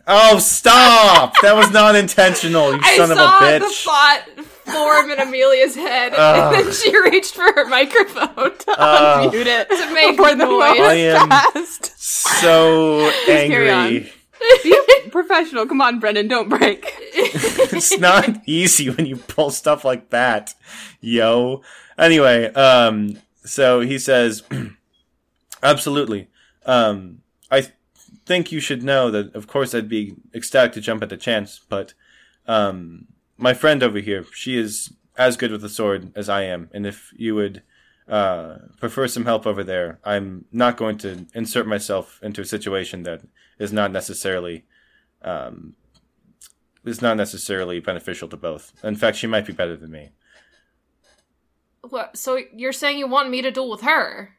[0.06, 1.34] Oh, stop!
[1.42, 2.72] That was not intentional.
[2.74, 3.58] You I son of a saw bitch.
[3.60, 4.22] the thought
[4.64, 6.54] form in Amelia's head, Ugh.
[6.54, 9.32] and then she reached for her microphone to Ugh.
[9.32, 10.80] Mute it to make the noise.
[10.80, 11.98] I am Fast.
[11.98, 14.12] so carry angry.
[14.62, 14.74] Be
[15.10, 15.66] professional.
[15.66, 16.28] Come on, Brennan.
[16.28, 16.92] Don't break.
[17.14, 20.54] it's not easy when you pull stuff like that,
[21.00, 21.62] yo.
[21.96, 24.42] Anyway, um, so he says,
[25.62, 26.28] absolutely.
[26.66, 27.72] Um, I th-
[28.26, 31.60] think you should know that, of course, I'd be ecstatic to jump at the chance,
[31.68, 31.94] but
[32.46, 33.06] um,
[33.36, 36.86] my friend over here, she is as good with the sword as I am, and
[36.86, 37.62] if you would
[38.08, 43.02] uh, prefer some help over there, I'm not going to insert myself into a situation
[43.04, 43.22] that
[43.58, 44.64] is not necessarily
[45.22, 45.74] um,
[46.84, 48.72] is not necessarily beneficial to both.
[48.84, 50.10] In fact, she might be better than me.
[51.88, 52.16] What?
[52.16, 54.36] So you're saying you want me to duel with her?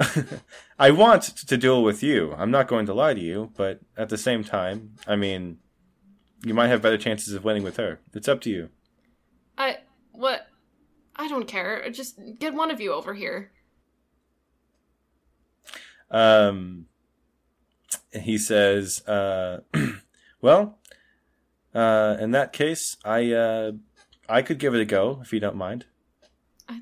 [0.78, 2.34] I want to duel with you.
[2.36, 5.58] I'm not going to lie to you, but at the same time, I mean,
[6.44, 8.00] you might have better chances of winning with her.
[8.14, 8.70] It's up to you.
[9.56, 9.78] I?
[11.28, 11.90] I don't care.
[11.90, 13.52] Just get one of you over here.
[16.10, 16.86] Um,
[18.18, 19.58] he says, uh,
[20.40, 20.78] "Well,
[21.74, 23.72] uh, in that case, I uh,
[24.26, 25.84] I could give it a go if you don't mind."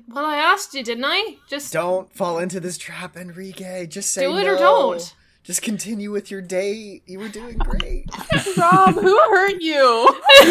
[0.07, 1.35] Well, I asked you, didn't I?
[1.49, 3.85] Just Don't fall into this trap, Enrique.
[3.87, 5.13] Just say do it or don't.
[5.47, 7.03] Just continue with your date.
[7.05, 8.03] You were doing great.
[8.57, 10.09] Rob, who hurt you?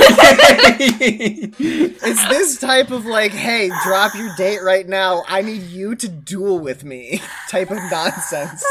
[1.60, 5.22] it's this type of like, hey, drop your date right now.
[5.28, 7.20] I need you to duel with me
[7.50, 8.64] type of nonsense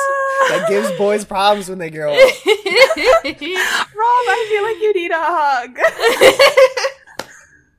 [0.50, 2.18] that gives boys problems when they grow up.
[2.18, 2.34] Rob,
[4.28, 5.78] I feel like you need a hug.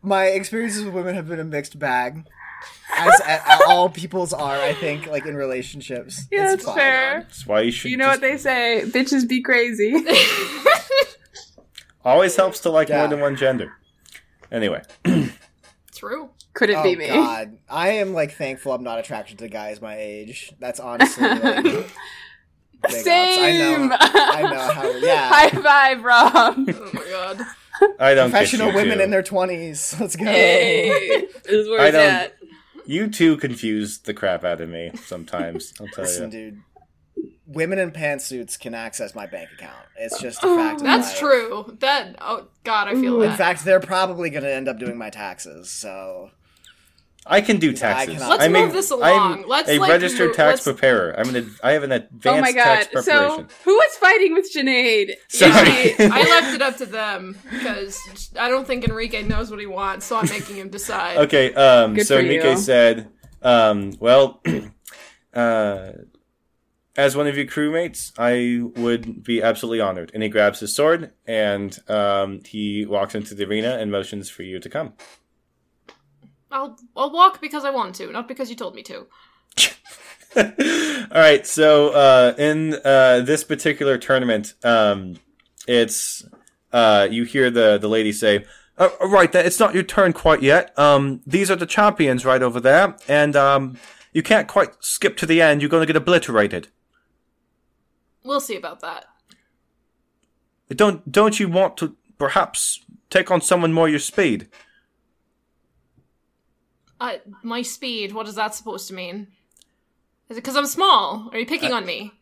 [0.03, 2.24] My experiences with women have been a mixed bag.
[2.98, 6.26] As, as all people's are, I think, like in relationships.
[6.30, 7.20] Yeah, It's that's fair.
[7.22, 7.90] That's why you should.
[7.90, 8.82] You know just- what they say?
[8.86, 9.92] Bitches be crazy.
[12.04, 12.98] always helps to like Yeah.
[12.98, 13.72] more than one gender.
[14.52, 14.82] Anyway,
[15.94, 16.30] True.
[16.54, 17.08] Could it Oh be me?
[17.08, 20.52] God, I am like thankful I'm not attracted to guys my age.
[20.60, 21.84] That's honestly like, big
[22.84, 23.02] ups.
[23.02, 23.90] Same.
[23.92, 23.96] I know.
[24.00, 24.90] I know how.
[24.98, 25.28] Yeah.
[25.32, 26.54] High five, Rob.
[26.58, 27.40] Oh my god.
[27.98, 28.30] I don't.
[28.30, 29.04] get Professional you women two.
[29.04, 29.96] in their twenties.
[30.00, 30.24] Let's go.
[30.24, 32.32] Hey, this is where I it's don't- at.
[32.87, 35.72] You two confuse the crap out of me sometimes.
[35.80, 36.51] I'll tell Listen, you.
[36.51, 36.62] dude.
[37.47, 39.76] Women in pantsuits can access my bank account.
[39.97, 40.80] It's just a oh, fact.
[40.80, 41.18] of That's life.
[41.18, 41.76] true.
[41.80, 43.39] That oh god, I feel In that.
[43.39, 45.70] fact, they're probably going to end up doing my taxes.
[45.70, 46.30] So
[47.29, 48.14] I can do I taxes.
[48.14, 49.45] cannot- Let's I'm move a- this I'm along.
[49.49, 51.14] Let's, a like, registered move- tax let's- preparer.
[51.18, 51.37] I'm an.
[51.37, 53.12] ad- I have an advanced tax preparation.
[53.12, 53.45] Oh my god.
[53.47, 55.11] tax So, who was fighting with Sinead?
[55.29, 55.68] Sorry.
[55.70, 59.59] Is she- I left it up to them because I don't think Enrique knows what
[59.61, 61.16] he wants, so I'm making him decide.
[61.18, 61.53] okay.
[61.55, 61.95] Um.
[61.95, 62.57] Good so for Enrique you.
[62.59, 63.09] said,
[63.43, 63.93] um.
[63.99, 64.41] Well,
[65.35, 65.93] uh,
[66.97, 70.11] as one of your crewmates, I would be absolutely honored.
[70.14, 74.43] And he grabs his sword and um he walks into the arena and motions for
[74.45, 74.95] you to come.
[76.57, 79.07] I'll I'll walk because I want to, not because you told me to.
[80.36, 85.18] All right, so uh, in uh, this particular tournament, um,
[85.68, 86.26] it's
[86.72, 88.46] uh, you hear the the lady say,
[88.78, 90.76] uh, "Right, that it's not your turn quite yet.
[90.78, 93.76] Um, these are the champions right over there, and um,
[94.14, 95.61] you can't quite skip to the end.
[95.61, 96.68] You're going to get obliterated.
[98.24, 99.04] We'll see about that.
[100.70, 102.80] Don't don't you want to perhaps
[103.11, 104.48] take on someone more your speed?
[107.01, 108.12] Uh, my speed.
[108.12, 109.28] What is that supposed to mean?
[110.28, 111.28] Is it because I'm small?
[111.32, 112.12] Are you picking on me?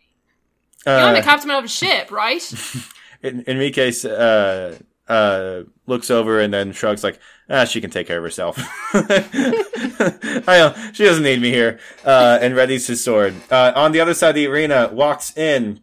[0.87, 2.43] You're Uh, the captain of a ship, right?
[3.23, 4.75] En- Enrique uh,
[5.09, 7.19] uh, looks over and then shrugs, like,
[7.49, 8.59] ah, she can take care of herself.
[8.93, 11.79] I know, she doesn't need me here.
[12.05, 13.35] Uh, and readies his sword.
[13.51, 15.81] Uh, on the other side of the arena, walks in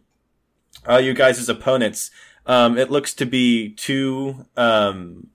[0.88, 2.12] uh, you guys' opponents.
[2.46, 5.28] Um, it looks to be two, um,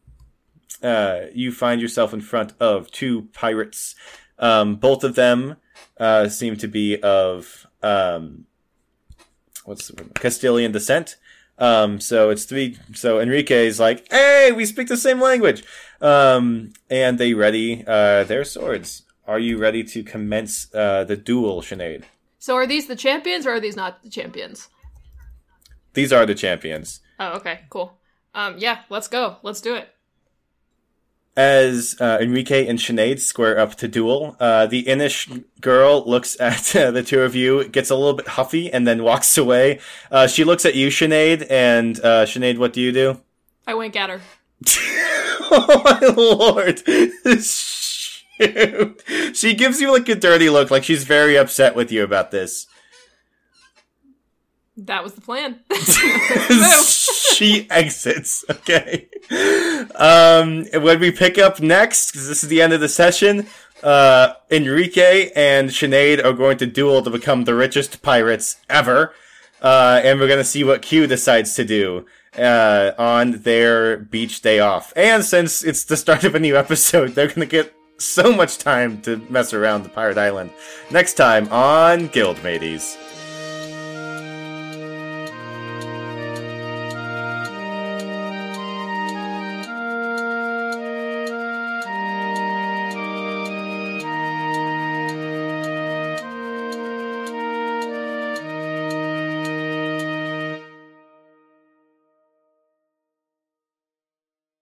[0.84, 3.96] uh, you find yourself in front of two pirates.
[4.40, 5.58] Um, both of them
[6.00, 8.46] uh, seem to be of um,
[9.66, 10.16] what's the word?
[10.16, 11.18] Castilian descent.
[11.60, 12.78] Um, so it's three.
[12.94, 15.64] So Enrique is like, "Hey, we speak the same language,"
[16.02, 19.04] um, and they ready uh, their swords.
[19.26, 22.04] Are you ready to commence uh, the duel, Sinead?
[22.40, 24.70] so are these the champions or are these not the champions?
[25.94, 27.02] These are the champions.
[27.20, 27.98] Oh, okay, cool.
[28.34, 29.38] Um, yeah, let's go.
[29.42, 29.90] Let's do it.
[31.38, 36.76] As uh, Enrique and Sinead square up to duel, uh, the Inish girl looks at
[36.76, 39.80] uh, the two of you, gets a little bit huffy, and then walks away.
[40.10, 43.22] Uh, she looks at you, Sinead, and uh, Sinead, what do you do?
[43.68, 44.22] I wink at her.
[45.52, 46.82] oh my lord!
[47.44, 49.04] Shoot.
[49.34, 52.66] She gives you like a dirty look, like she's very upset with you about this.
[54.78, 55.60] That was the plan.
[57.34, 58.46] she exits.
[58.50, 59.08] Okay.
[59.96, 63.48] Um, when we pick up next, because this is the end of the session,
[63.82, 69.14] uh, Enrique and Sinead are going to duel to become the richest pirates ever.
[69.62, 72.06] Uh, and we're going to see what Q decides to do
[72.38, 74.94] uh, on their beach day off.
[74.96, 78.60] And since it's the start of a new episode, they're going to get so much
[78.60, 80.52] time to mess around the pirate island.
[80.92, 82.96] Next time on Guild Mateys.